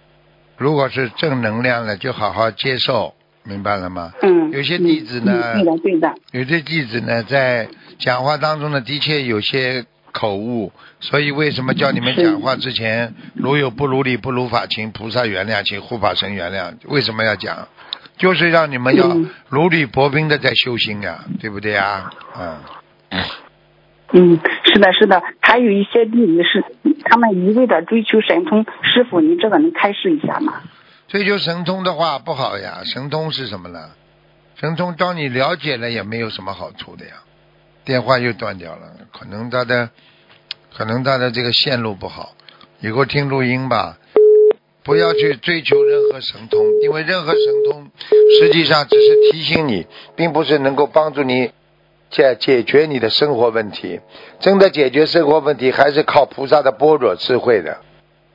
[0.63, 4.13] 如果是正能量了，就好好接受，明白了吗？
[4.21, 7.67] 嗯，有些弟子呢嗯对的对的，有些弟子呢，在
[7.99, 9.83] 讲话当中呢，的确有些
[10.13, 16.73] 口误，所以为什么叫你们讲话之前，如有不如理、不如法，请菩萨原谅，请护法神原谅？
[16.85, 17.67] 为什么要讲？
[18.15, 22.09] 就是让你们要嗯如履薄冰的在修心呀，对不对呀？
[22.39, 22.57] 嗯。
[24.15, 26.63] 嗯，是的，是的，还有一些弟子是
[27.03, 30.61] 他们一味的追求神通，师傅您这个能开示一下吗？
[31.07, 33.89] 追求神通的话不好呀，神通是什么呢？
[34.55, 37.13] 神通当你了解了也没有什么好处的呀。
[37.83, 39.89] 电话又断掉了，可能他的
[40.77, 42.33] 可能他的这个线路不好，
[42.81, 43.97] 以后听录音吧。
[44.83, 47.41] 不要去追求任何神通，因为任何神
[47.71, 47.89] 通
[48.39, 51.51] 实际上只是提醒你，并不是能够帮助你
[52.13, 53.99] 解解决你的生活问题。
[54.39, 57.79] 真的解决生活问题，还是靠菩萨的般若智慧的。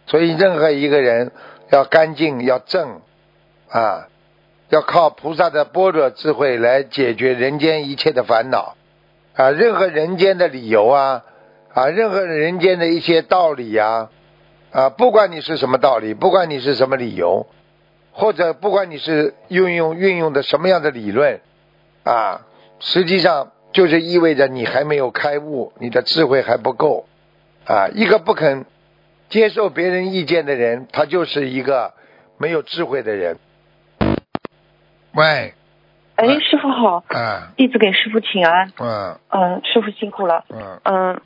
[0.07, 1.33] 所以，任何一个人
[1.71, 3.01] 要干净、要正
[3.71, 4.09] 啊，
[4.71, 8.75] 要靠菩萨的般若智慧来解决人间一切的烦恼
[9.35, 11.25] 啊，任何人间的理由啊
[11.75, 14.09] 啊，任何人间的一些道理呀
[14.73, 17.47] 啊不管你是什么道理，不管你是什么理由，
[18.13, 21.41] 或者不管你是运用运用的什么样的理论
[22.05, 22.47] 啊，
[22.81, 27.07] 实际上就是意味着你还没有开悟，你的智慧还不够
[27.67, 27.89] 啊。
[27.89, 28.67] 一个不肯
[29.29, 31.93] 接受别人意见的人，他就是一个
[32.39, 33.39] 没有智慧的人。
[35.13, 35.55] 喂，
[36.17, 38.73] 哎嗯，师傅好，啊，弟子给师傅请安。
[38.79, 40.45] 嗯嗯，师傅辛苦了。
[40.49, 41.21] 嗯，嗯，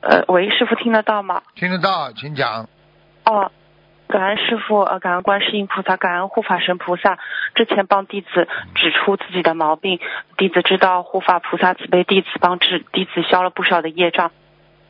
[0.00, 1.42] 呃，喂，师傅听得到吗？
[1.54, 2.68] 听得到，请讲。
[3.24, 3.50] 哦，
[4.08, 7.18] 感恩师傅，呃，感恩观世音菩萨，感恩护法神菩萨。
[7.54, 9.98] 之前帮弟子指出自己的毛病，
[10.36, 14.30] 弟子知道护法菩萨慈悲弟子帮助弟子消了不少的业障。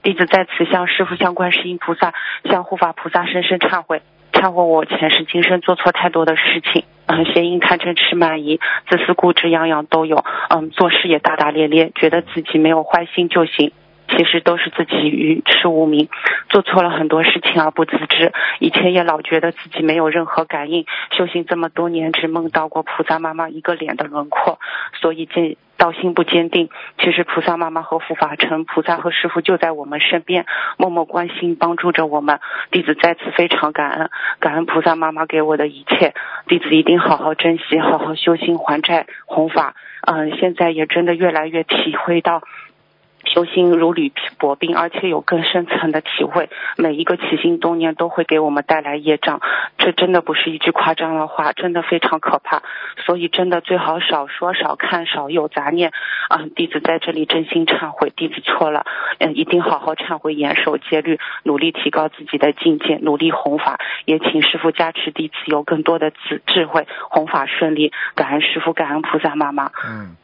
[0.03, 2.13] 弟子在此向师傅、向观世音菩萨、
[2.45, 4.03] 向护法菩萨深深忏悔，
[4.33, 13.73] 忏悔我前世今生做错太多的事情，嗯，邪淫贪嗔痴慢疑、自私固执，样样都有，嗯，做事也大大咧咧，觉得自己没有坏心就行。
[14.09, 16.09] 其实都是自己愚痴无明，
[16.49, 18.33] 做错了很多事情而不自知。
[18.61, 24.59] 以前也老觉得自己没有任何感应，修行这么多年只梦到过菩萨妈妈一个脸的轮廓，
[25.01, 26.71] 所以坚道心不坚定。
[26.99, 30.47] 其实菩萨妈妈和护法神、菩萨和师傅就在我们身边，
[30.79, 32.41] 默默关心帮助着我们。
[32.71, 36.15] 弟子再次非常感恩，感恩菩萨妈妈给我的一切，
[36.49, 39.75] 弟子一定好好珍惜，好好修心还债弘法。
[40.07, 42.43] 嗯，现在也真的越来越体会到。
[43.37, 46.49] 修心如履薄冰，而且有更深层的体会。
[46.79, 49.43] 每一个起心动念都会给我们带来业障，
[49.77, 52.63] 这真的不是一句夸张的话，真的非常可怕。
[53.05, 55.93] 所以真的最好少说、少看、少有杂念。
[56.31, 58.87] 啊，弟子在这里真心忏悔，弟子错了，
[59.19, 63.79] 嗯，一定好好忏悔，严守戒律，努力提高自己的境界，努力弘法。
[64.07, 67.93] 也请师傅加持弟子有更多的智智慧，弘法顺利。
[68.15, 69.71] 感恩师傅，感恩菩萨妈妈。
[69.87, 70.17] 嗯。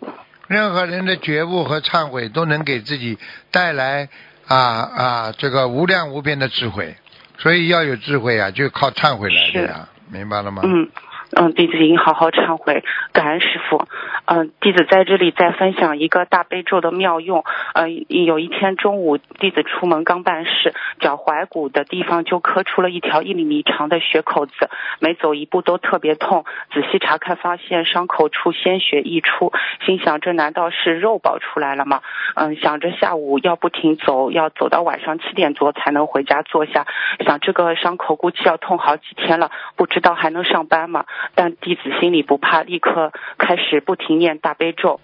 [0.49, 3.19] 任何人的觉悟和忏悔都能给自己
[3.51, 4.09] 带来
[4.47, 6.97] 啊啊这个无量无边的智慧，
[7.39, 10.63] 所以要有智慧啊，就靠忏悔来的呀，明白了吗？
[10.65, 10.91] 嗯。
[11.35, 13.87] 嗯，弟子应好好忏悔，感恩师傅。
[14.27, 17.45] 嗯，弟子在这里再分享一个大悲咒的妙用。
[17.75, 24.53] 呃，有一天中午，弟子出门刚办事，脚踝骨的地方就磕出了一条一厘米长的血口子，
[25.01, 26.45] 每走一步都特别痛。
[26.73, 29.53] 仔细查看，发现伤口处鲜血溢出，
[29.87, 32.03] 心想这难道是肉爆出来了吗？
[32.35, 36.87] 嗯，想着下午要不停走，要走到晚上七点多才能回家坐下。
[37.25, 41.07] 想这个伤口估计要痛好几天了，不知道还能上班吗？
[41.35, 45.01] 但弟子心里不怕，立刻开始不停念大悲咒，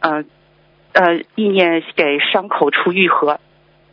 [0.00, 0.28] 嗯
[0.92, 3.40] 呃，意念给伤口处愈合。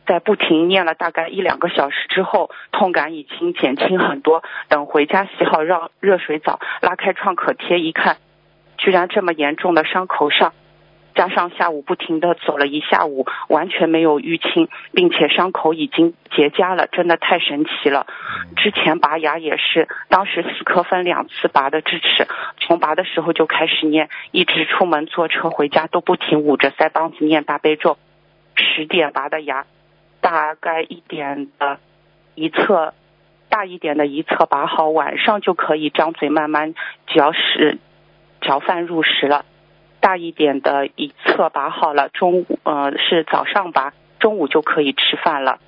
[0.06, 4.44] 在不停念了大概一两个小时之后，痛感已经减轻很多。
[4.68, 8.18] 等回家洗好热热水澡，拉开创可贴一看，
[8.78, 10.54] 居然这么严重的伤口上。
[11.14, 18.08] 加上下午不停的走了一下午，完全没有淤青，并且伤口已经结痂了，真的太神奇了。
[18.58, 22.28] 之前拔牙也是，当时四颗分两次拔的智齿，
[22.60, 27.98] 从拔的时候就开始念，一直出门坐车回家都不停捂着腮帮子念大悲咒。
[28.56, 29.66] 十点拔的牙，
[30.22, 31.80] 大概一点的
[32.36, 32.94] 一侧，
[33.50, 36.74] 大一点的一侧拔好，晚上就可以张嘴慢慢
[37.08, 37.78] 嚼食，
[38.42, 39.46] 嚼饭入食了。
[40.04, 45.60] 大一点的一侧拔好了，中午呃是早上拔，中午就可以吃饭了。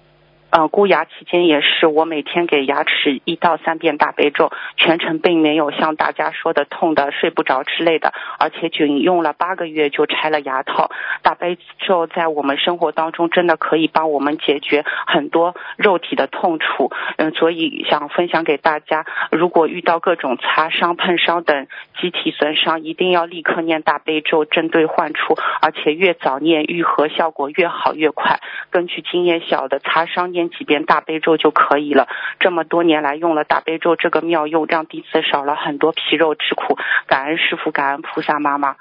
[0.51, 10.91] 呃，箍牙期间也是，我每天给牙齿一到三遍大悲咒，全程并没有像大家说的痛的睡不着之类的，而且仅用了八个月就拆了牙套。
[11.23, 21.67] 大悲咒在我们生活当中真的可以帮我们解决很多肉体的痛楚，嗯，所以想分享给大家，如果遇到各种擦伤、碰伤等
[21.99, 28.39] 机体损伤，一定要立刻念大悲咒，针对患处，而且越早念愈合效果越好越快。
[28.69, 30.45] 根据经验，小的擦伤念。
[30.55, 32.07] 几遍大悲咒就可以了。
[32.39, 36.77] 这么多年来用了大悲咒这个妙用，让弟子少了很多皮肉之苦。
[37.07, 38.75] 感恩师傅，感恩菩萨妈妈。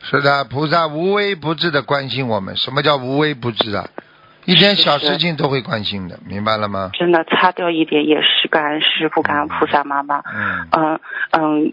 [0.00, 2.56] 是的，菩萨无微不至的关心我们。
[2.56, 3.88] 什么叫无微不至啊？
[4.44, 6.90] 一点小事情都会关心的，明白了吗？
[6.94, 10.18] 真的，擦掉一点也是感恩师傅，感恩菩萨妈妈。
[10.20, 11.00] 嗯嗯
[11.32, 11.72] 嗯，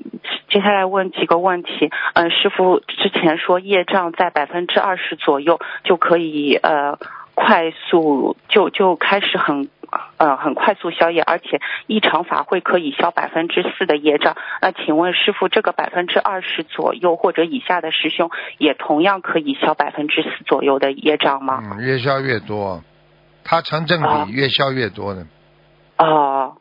[0.50, 1.92] 接下来问几个问题。
[2.14, 6.98] 嗯，师傅之前说业障在百分之二十左右就可以呃。
[7.36, 9.70] 快速就就开始很
[10.18, 14.36] 呃很快速消业，而且一场法会可以消百分之四的业障。
[14.62, 21.62] 那请问师傅，这个百分之二十左右或者以下的师兄，也同样可以消百分之四左右的业障吗？
[21.62, 22.82] 嗯，越消越多，
[23.44, 25.28] 它成正比，越消越多的。
[25.98, 26.58] 哦。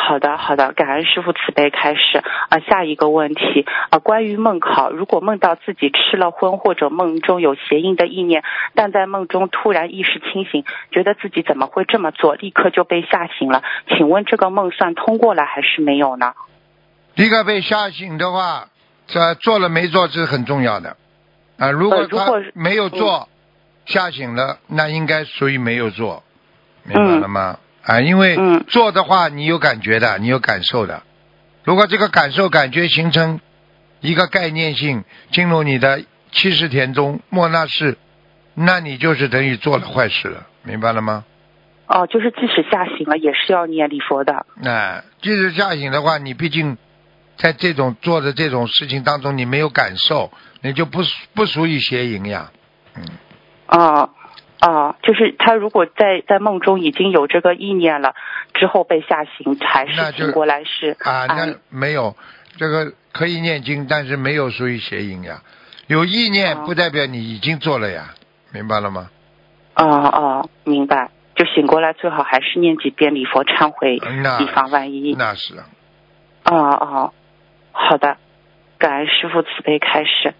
[0.00, 2.18] 好的，好的，感恩师傅慈悲开始
[2.48, 2.60] 啊。
[2.60, 8.42] 下一个问题啊，关于梦考，如果梦到自己吃了荤，或者梦中有邪淫的意念，
[8.74, 13.62] 但在梦中突然意识清醒，觉得自己怎么会这么做，立刻就被吓醒了。
[13.88, 16.32] 请问这个梦算通过了还是没有呢？
[17.14, 18.68] 立刻被吓醒的话，
[19.08, 20.96] 这做了没做是很重要的
[21.58, 21.70] 啊。
[21.70, 23.28] 如果他没有做，
[23.84, 26.22] 吓醒了，那应该属于没有做，
[26.84, 27.58] 明白了吗？
[27.88, 28.36] 啊，因为
[28.68, 31.02] 做的话，你有感觉的，你有感受的。
[31.64, 33.40] 如果这个感受、感觉形成
[34.00, 37.96] 一个概念性进入你的七十田中莫那是，
[38.52, 41.24] 那你就是等于做了坏事了，明白了吗？
[41.86, 44.44] 哦，就是即使吓醒了，也是要念礼佛的。
[44.70, 46.76] 啊，即使吓醒的话，你毕竟
[47.38, 50.30] 在这种做的这种事情当中，你没有感受，
[50.60, 51.00] 你就不
[51.32, 52.50] 不属于邪淫呀。
[52.96, 53.02] 嗯。
[53.64, 54.10] 啊。
[54.60, 58.14] 啊，就是他如果在在梦中已经有这个意念了，
[58.54, 62.16] 之后被吓醒，还是醒过来是啊，那没有
[62.56, 65.42] 这个可以念经，但是没有属于邪淫呀。
[65.86, 68.14] 有意念不代表你已经做了呀，
[68.52, 69.10] 明白了吗？
[69.76, 71.10] 哦哦，明白。
[71.36, 75.14] 就醒过来最好还是念几遍礼佛忏悔，那以防万一。
[75.16, 75.64] 那是啊，
[76.46, 77.12] 哦哦，
[77.70, 78.16] 好的，
[78.76, 80.34] 感恩师傅慈悲开示。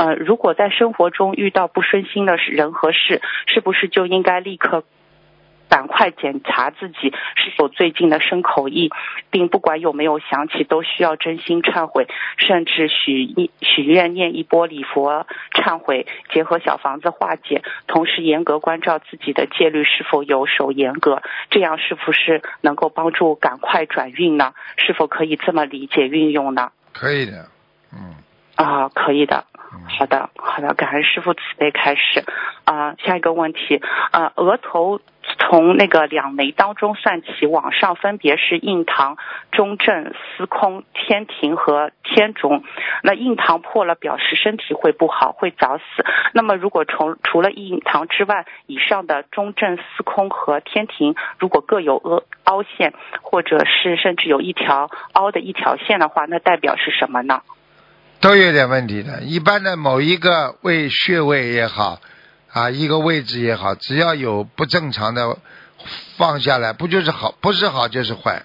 [0.00, 4.82] 呃，如果在生活中遇到不顺心的人和事，是不是就应该立刻
[5.68, 8.88] 赶快检查自己是否最近的生口意，
[9.30, 21.20] 并不管有没有想起，都需要真心忏悔，甚至许一许愿念一波礼佛忏悔，结合小房子化解，同时严格关照自己的戒律是否有守严格，
[21.50, 24.54] 这样是不是能够帮助赶快转运呢？
[24.78, 26.72] 是否可以这么理解运用呢？
[26.94, 27.48] 可以的，
[27.92, 28.14] 嗯，
[28.56, 29.44] 啊，可以的。
[29.88, 32.24] 好的，好的，感恩师傅慈悲开始。
[32.64, 35.00] 啊、下一个问题，呃，额头
[35.38, 39.16] 从那个两眉当中算起，往上分别是印堂、
[39.50, 42.62] 中正、司空、天庭和天中。
[43.02, 45.84] 那印堂破了，表示身体会不好，会早死。
[46.32, 57.42] 那么如果从除了印堂之外，以上的中正、司空和天庭，如果各有凹凹陷，或者是甚至有一条凹的一条线的话，那代表是什么呢？
[58.20, 59.22] 都有点问题的。
[59.22, 62.00] 一般的某一个位穴位也好，
[62.52, 65.38] 啊，一个位置也好，只要有不正常的
[66.16, 67.34] 放下来，不就是好？
[67.40, 68.42] 不是好就是坏，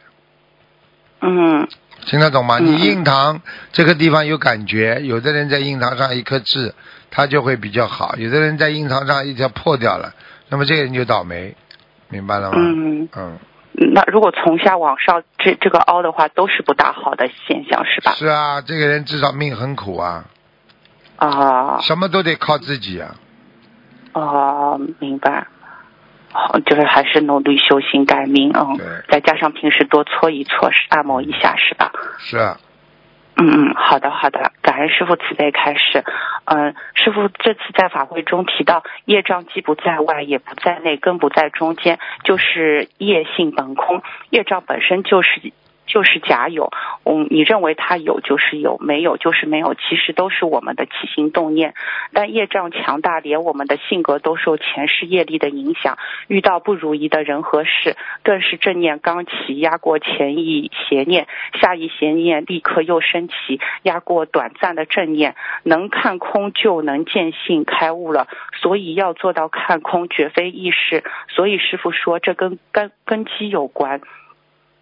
[1.21, 1.67] 嗯
[2.05, 2.59] 听得懂吗？
[2.59, 3.41] 嗯你印堂
[3.73, 6.73] 这个地方有感觉，有的人在印堂上一颗痣，
[7.11, 10.13] 他就会比较好；有的人在印堂上一条破掉了，
[10.49, 11.55] 那么这个人就倒霉，
[12.09, 12.57] 明白了吗？
[12.59, 13.09] 嗯。
[13.15, 13.39] 嗯，
[13.77, 18.11] 那如果从下往上这这个凹的话，都是不大好的现象，是吧？
[18.13, 20.25] 是啊，这个人至少命很苦啊，
[21.17, 23.15] 啊什么都得靠自己啊。
[24.13, 25.47] 哦，明白。
[26.31, 31.91] 好，就是还是努力修行改命，嗯，对，再加上平时多搓一搓，是按摩一下，是吧？
[32.17, 32.57] 是啊，
[33.37, 36.03] 嗯嗯，好的好的，感恩师傅慈悲开示。
[36.45, 44.03] 嗯，师傅这次在法会中提到，业障既不在外，也不在内，更不在中间，就是业性本空。
[44.29, 45.51] 业障本身就是
[45.85, 46.71] 就是假有，
[47.03, 51.73] 嗯，你认为它有就是有，没有就是没有，其实都是我们的起心动念。
[52.11, 61.27] 但业障强大，连我们的性格都受前世业力的影响，遇到不如意的人和事，更是正念刚起，压过前一邪念，
[61.61, 68.27] 下一邪念立刻又升起，压过短暂的正念，能看空就能见性开悟了。
[68.61, 71.03] 所以要做到看空，绝非易事。
[71.29, 74.01] 所以师傅说，这跟根根基有关。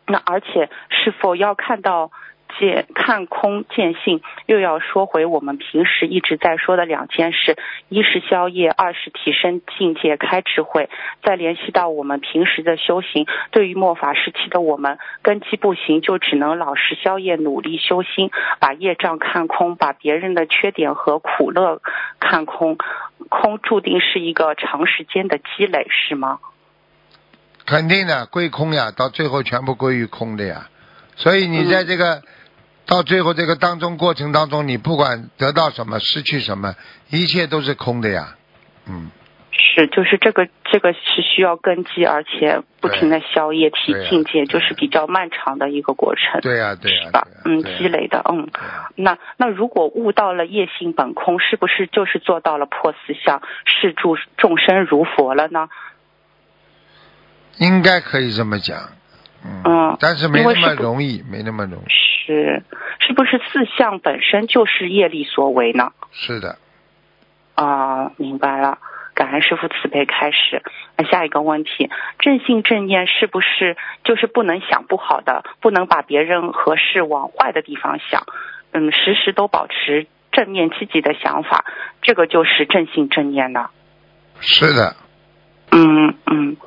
[0.06, 2.12] 那而且是否要看到
[2.60, 7.58] 见看空见性，又要说回我们平时一直在说的两件事：
[7.90, 10.88] 一是消业，二是提升境界、开智慧。
[11.24, 18.30] 再联系到我们平时的修行，对于末法时期的我们，根基不行，就只能老实消业，努力修心，
[18.60, 21.82] 把业障看空，把别人的缺点和苦乐
[22.20, 22.78] 看空。
[23.30, 26.40] 空注定是一个长时间的积累，是吗？
[27.66, 30.70] 肯定的，归空呀，到最后全部归于空的呀。
[31.16, 32.22] 所以你在这个、
[32.86, 36.76] 到最后这个当中过程当中，你不管得到什么，失去什么，
[37.10, 38.36] 一切都是空的呀。
[38.88, 39.12] 嗯，
[39.52, 46.42] 是，就是这个这个是需要根基，而且不停的消业提境界，就是比较漫长的一个过程。
[46.42, 47.28] 对呀、对呀、是吧？
[47.46, 48.50] 嗯，积累的，嗯。
[48.96, 55.70] 那那如果悟到了业性本空，是不是就是做到了破四相，视诸众生如佛了呢？
[57.58, 58.78] 应该可以这么讲。
[59.46, 61.86] 嗯，嗯但是没那么容易，没那么容易。
[61.90, 62.64] 是，
[63.00, 65.92] 是不是四相本身就是业力所为呢？
[66.12, 66.58] 是的，
[67.56, 68.78] 啊，明白了。
[69.16, 70.64] 感恩师傅慈悲开始。
[70.98, 78.24] 那下一个问题，正信正念是不是就是不能想不好的，不能把别人和事往坏的地方想？
[78.72, 81.64] 嗯，时时都保持正面积极的想法，
[82.02, 83.70] 这个就是正信正念呢。
[84.40, 84.96] 是的，
[85.72, 86.58] 嗯嗯，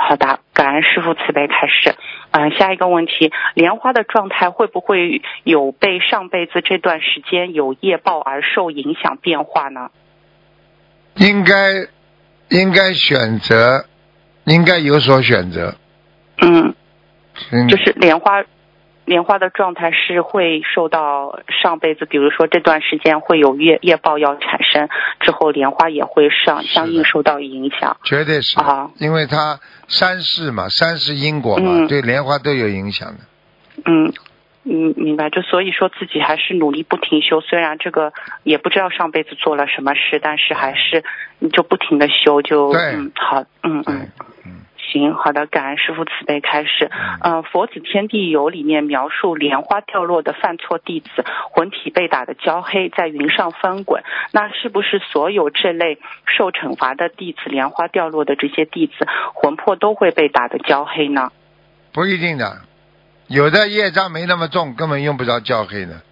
[0.00, 1.94] 好的，感恩师傅慈悲开示。
[2.30, 9.90] 嗯、下一个问题，莲花的状态会不会有被上辈子这段时间有业报而受影响变化呢？
[11.14, 11.88] 应该
[12.48, 13.86] 应该选择，
[14.44, 15.74] 应该有所选择。
[16.40, 16.74] 嗯，
[17.50, 18.44] 嗯，就是莲花，
[19.08, 24.88] 莲花的状态是会受到上辈子，比如说这段时间会有业业报要产生，
[25.20, 27.96] 之后莲花也会上相应受到影响。
[28.04, 33.18] 绝对是，啊因为它三世嘛，三世因果嘛，嗯对莲花都有影响的。
[33.86, 34.12] 嗯。
[34.70, 35.30] 嗯，明白。
[35.30, 41.04] 就所以说自己还是努力不停修，虽然这个也不知道上辈子做了什么事，但是还是
[41.38, 44.08] 你就不停的修，就对嗯好，嗯，，嗯，
[44.92, 46.90] 行，好的，感恩师傅慈悲开始。
[47.20, 54.02] 嗯、佛子天地游》里面描述莲花掉落的犯错弟子，魂体被打的焦黑，在云上翻滚。
[54.32, 61.30] 那是不是所有这类受惩罚的弟子，莲花掉落的这些弟子，魂魄都会被打的焦黑呢？
[61.92, 62.58] 不一定的，
[63.28, 66.02] 有的业障没那么重，根本用不着焦黑的，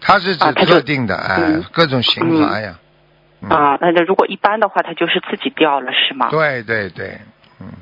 [0.00, 2.76] 它是指特定的，哎嗯，各种刑罚呀。
[3.42, 6.28] 嗯啊，那那如果一般的话，他就是自己掉了，是吗？
[6.30, 7.18] 对对对，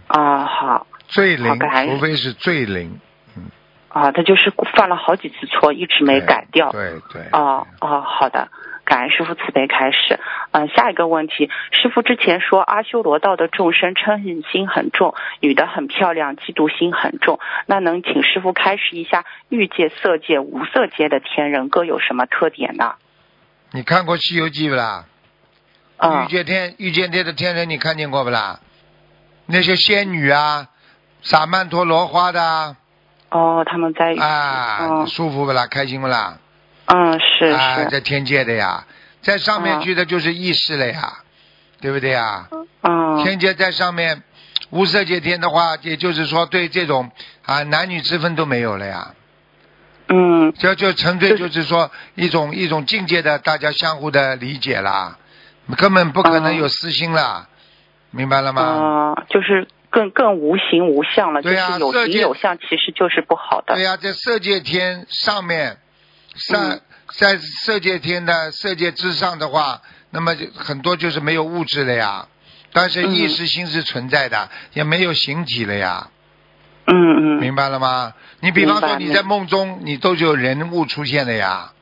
[0.09, 3.01] 啊，好最灵好感，恩除非是最灵。
[3.89, 6.71] 啊，他就是犯了好几次错，一直没改掉。
[6.71, 7.23] 对对。
[7.33, 8.49] 哦哦，好的，
[8.85, 10.21] 感恩师傅慈悲开始。
[10.53, 17.41] 嗯、下一个问题，师傅之前说阿修罗道的众生嗔恨心很重，女的很漂亮，嫉妒心很重。
[17.67, 22.97] 那能请师傅开示一下欲界、色界、无色界的天人各有什么特点呢？
[23.73, 25.07] 你看过《西游记》不啦？
[25.97, 28.61] 啊欲界天欲界天的天人你看见过不啦？
[29.51, 30.69] 那些仙女啊，
[31.23, 32.77] 撒曼陀罗花的啊，
[33.31, 35.67] 哦，他们在啊，嗯舒服不啦？
[35.67, 36.39] 开心不啦？
[36.87, 38.85] 嗯，是啊，是，在天界的呀，
[39.23, 41.19] 在上面啊去的就是意识了呀，
[41.81, 42.49] 对不对呀？
[42.83, 43.25] 嗯。
[43.25, 44.23] 天界在上面，
[44.71, 47.11] 无色界天的话，也就是说对这种
[47.47, 49.15] 啊男女之分都没有了呀。
[50.11, 51.65] 嗯，这就纯粹就是。
[51.65, 55.19] 说一种一种境界的大家相互的理解啦，
[55.77, 57.47] 根本不可能有私心啦，
[58.11, 58.63] 明白了吗？
[58.63, 63.75] 啊、就是更更无形无相了，就对啊是有形有相，其实就是不好的。
[63.75, 65.79] 对呀、在色界天上面，
[66.35, 66.81] 上、嗯
[67.19, 69.81] 在色界天的色界之上的话，
[70.11, 72.29] 那么就很多就是没有物质了呀，
[72.75, 76.09] 但是嗯意识心是存在的，也没有形体了呀，
[76.87, 78.13] 嗯嗯，明白了吗？
[78.41, 81.73] 你比方说你在梦中，你都是有人物出现的呀，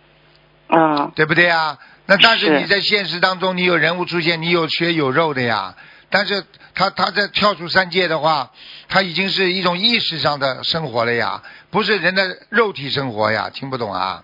[0.69, 1.77] 啊，对不对呀？
[2.07, 5.75] 那但是是你在现实当中，你有人物出现，你有血有肉的呀。
[6.11, 6.45] 但是
[6.75, 8.51] 他他在跳出三界的话，
[8.89, 14.23] 他已经是一种意识上的生活了呀，不是人的肉体生活呀，听不懂啊？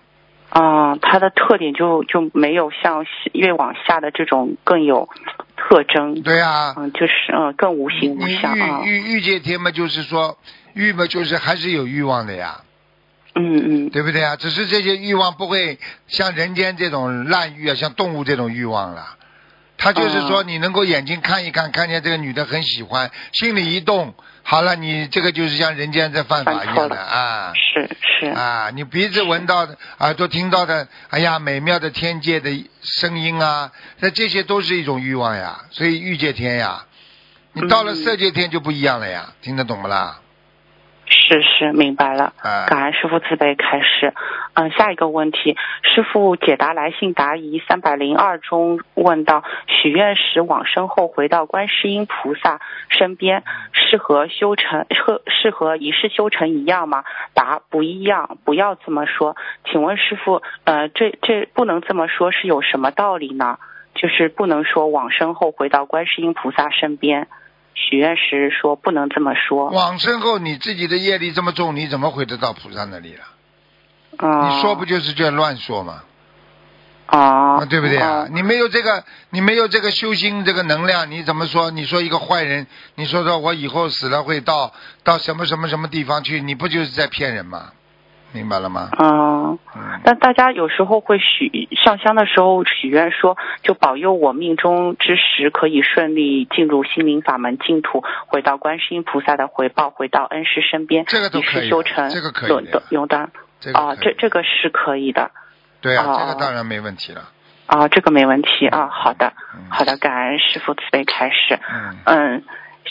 [0.49, 3.03] 啊，它的特点就就没有像
[3.33, 5.09] 越往下的这种更有
[5.57, 6.21] 特征。
[6.21, 8.81] 对呀、嗯，就是嗯更无形无相啊。
[8.85, 10.37] 欲欲欲界天嘛，就是说
[10.73, 12.61] 欲嘛，就是还是有欲望的呀，
[13.33, 14.35] 嗯嗯对不对啊？
[14.35, 19.17] 只是这些欲望不会像人间这种滥欲啊，像动物这种欲望了。
[19.83, 27.51] 他就是说，哦你能够眼睛看一看，看见这个女的很喜欢，心里一动，好了，你这个就是像人间在犯法一样的啊。
[27.53, 32.49] 是是啊，你鼻子闻到的，耳朵听到的，哎呀，美妙的天界的
[32.81, 36.85] 声音啊，那这些都是一种欲望呀，所以欲界天呀，
[37.51, 40.21] 你到了嗯色界天就不一样了呀，听得懂不啦？
[41.05, 42.31] 是是，明白了。
[42.41, 44.13] 啊感恩师傅慈悲开示。
[44.55, 57.03] 嗯，下一个问题，师傅解答来信答疑三百零二中问到，许愿时往生后回到观世音菩萨身边，是和修成和是和一世修成一样吗？
[57.33, 59.35] 答不一样，不要这么说。
[59.71, 63.57] 请问师傅，呃，这这不能这么说，是有什么道理呢？
[63.95, 67.27] 就是不能说往生后回到观世音菩萨身边。
[67.75, 69.71] 许愿时说不能这么说。
[69.71, 73.32] 往生后你自己的业力这么重，你怎么回得到菩萨那里了？
[74.17, 76.03] 嗯、你说不就是这乱说吗？
[77.07, 78.29] 哦啊，对不对啊哦？
[78.31, 81.69] 你没有这个，你没有这个修心这个能量，你怎么说？
[81.69, 86.41] 你说一个坏人，你说说我以后死了会到到什么什么什么地方去？
[86.41, 87.71] 你不就是在骗人吗？
[88.31, 88.89] 明白了吗？
[88.97, 103.29] 嗯，嗯，但大家有时候会许上香的时候许愿说，就保佑我命中之时可以顺利进入心灵法门净土，回到观世音菩萨的回报，回到恩师身边，这个都一可以修成，这个可以的有的
[103.63, 105.31] 这个可以这这个是可以的
[105.81, 107.29] 对这个当然没问题了。
[107.65, 111.59] 啊，这个没问题啊，好的嗯好的，感恩师傅慈悲开示。
[111.71, 112.43] 嗯，嗯，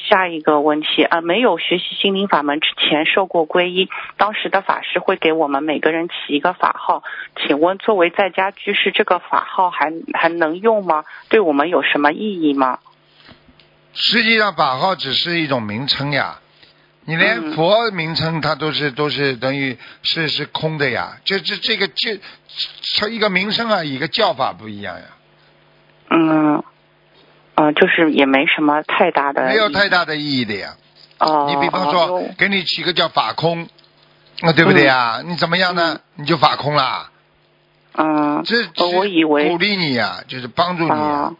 [0.08, 7.04] 下一个问题啊，没有学习心灵法门之前受过皈依，当时的法师会给我们每个人起一个法号，
[7.36, 11.04] 请问作为在家居士，这个法号还还能用吗？
[11.28, 12.78] 对我们有什么意义吗？
[13.92, 16.38] 实际上法号只是一种名称呀，
[17.04, 22.20] 你连嗯佛名称它都是都是等于是是空的呀，这这这个这
[22.96, 25.04] 成一个名称啊，一个叫法不一样呀，
[26.10, 26.62] 嗯，
[27.56, 30.74] 呃，就是也没什么太大的没有太大的意义的呀。
[31.18, 31.46] 哦。
[31.48, 33.68] 你比方哦说，给你起个叫法空，
[34.42, 35.22] 啊，对不对呀？
[35.24, 35.98] 你怎么样呢？
[36.14, 37.10] 你就法空啦。
[37.94, 40.90] 嗯，这呃我以为鼓励你呀，就是帮助你。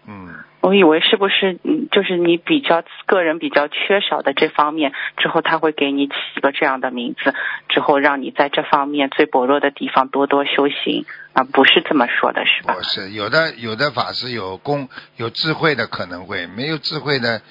[0.07, 0.32] 嗯，
[0.63, 7.35] 我以为是不是嗯，就是你比较个人比较缺少的这方面，之后他会给你起一个这样的名字，
[7.69, 12.83] 之后让你在这方面最薄弱的地方多多修行啊，不是这么说的，是吧不？
[12.85, 17.43] 是有的有的法师有功有智慧的可能会，没有智慧的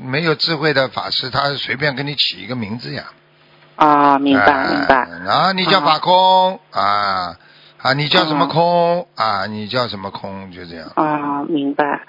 [0.00, 3.02] 没有智慧的法师，他随便给你起一个名字呀。
[3.74, 4.96] 啊，明白哎明白。
[5.28, 7.34] 啊，你叫啊法空啊
[7.82, 9.46] 啊，你叫什么空啊？
[9.46, 10.52] 你叫什么空？
[10.52, 10.86] 就这样。
[10.94, 12.00] 啊，明白。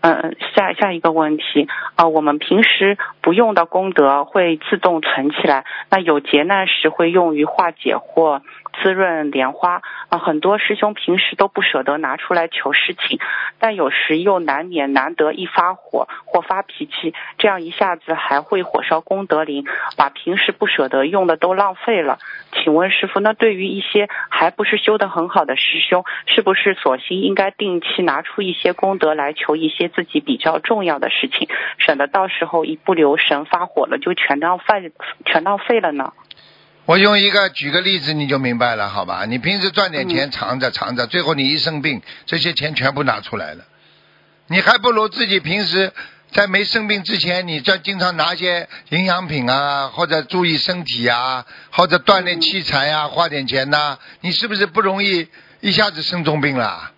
[0.00, 1.66] 嗯，下下一个问题
[1.96, 8.42] 啊，我们平时不用的功德会自动存起来，那有劫难时会用于化解或
[8.82, 10.18] 滋润莲花啊。
[10.18, 13.18] 很多师兄平时都不舍得拿出来求事情，
[13.58, 19.64] 但有时又难免难得一发火或发脾气，这样一下子还会火烧功德林，
[19.96, 22.18] 把平时不舍得用的都浪费了。
[22.52, 31.48] 请问师傅，那对于一些还不是修得很好的师兄，是不是索性应该定期拿出一些功德来求一些自己比较重要的事情，
[31.78, 34.92] 省得到时候一不留神发火了就全浪费
[35.24, 36.12] 全浪费了呢？
[36.88, 39.26] 我用一个举个例子你就明白了，好吧？
[39.26, 43.64] 你平时赚点嗯钱藏着藏着，最后你一生病，这些钱全部拿出来了，
[44.46, 45.92] 你还不如自己平时
[46.32, 55.28] 在没生病之前，你这经常拿些营养品啊，或者注意身体啊，或者锻炼器材啊，花点钱呐、你是不是不容易
[55.60, 56.92] 一下子生重病了？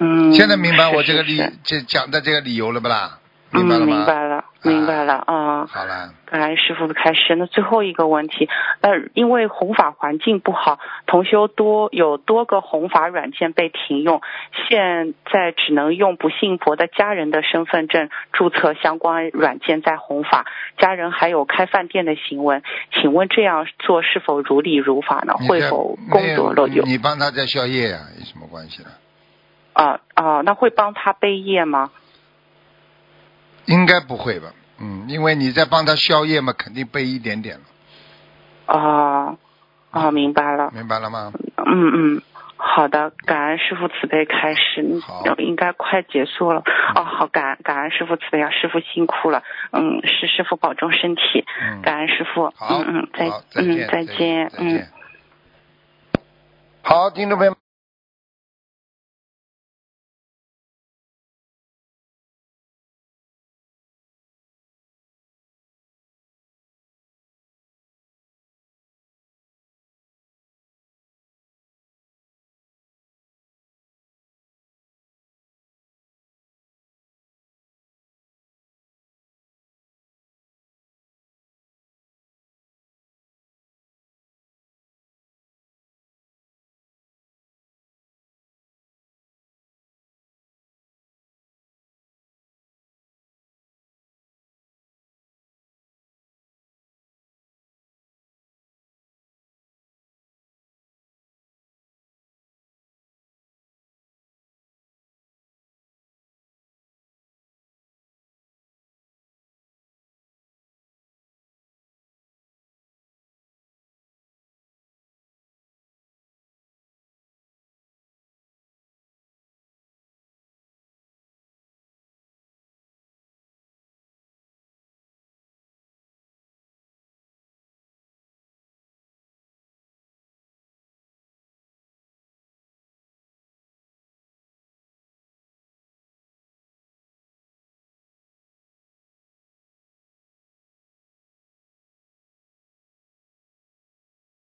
[0.00, 3.20] 嗯，现在明白我这个理这讲的这个理由了不啦？
[3.56, 3.96] 嗯，明白了吗？
[3.96, 5.66] 明白了，明白了啊。
[5.66, 7.36] 好了，感恩师傅的开示。
[7.36, 8.48] 那最后一个问题，
[8.80, 14.20] 呃，因为弘法环境不好，同修多有多个弘法软件被停用，
[14.68, 20.46] 现在只能用不信佛的家人的身份证注册相关软件在弘法，
[20.78, 22.62] 家人还有开饭店的行为，
[22.92, 25.34] 请问这样做是否如理如法呢？
[25.48, 26.84] 会否功德漏有？
[26.84, 28.88] 你帮他在宵夜呀、有什么关系呢？
[29.72, 31.90] 啊啊，那会帮他背业吗？
[33.66, 34.48] 应该不会吧？
[34.78, 37.64] 嗯，因为你在帮他宵夜嘛，肯定背一点点了，
[38.66, 39.38] 哦，
[39.90, 40.70] 哦，明白了。
[40.74, 41.32] 明白了吗？
[41.56, 42.22] 嗯嗯，
[42.56, 46.62] 好的，感恩师傅慈悲开示，嗯好应该快结束了。
[46.94, 54.86] 哦，好，感感恩师傅慈悲啊，师傅辛苦了，嗯，是师傅保重身体，嗯，感恩师傅，好，嗯嗯，再好，再见，嗯再见，嗯。
[56.82, 57.65] 好，听众朋友们。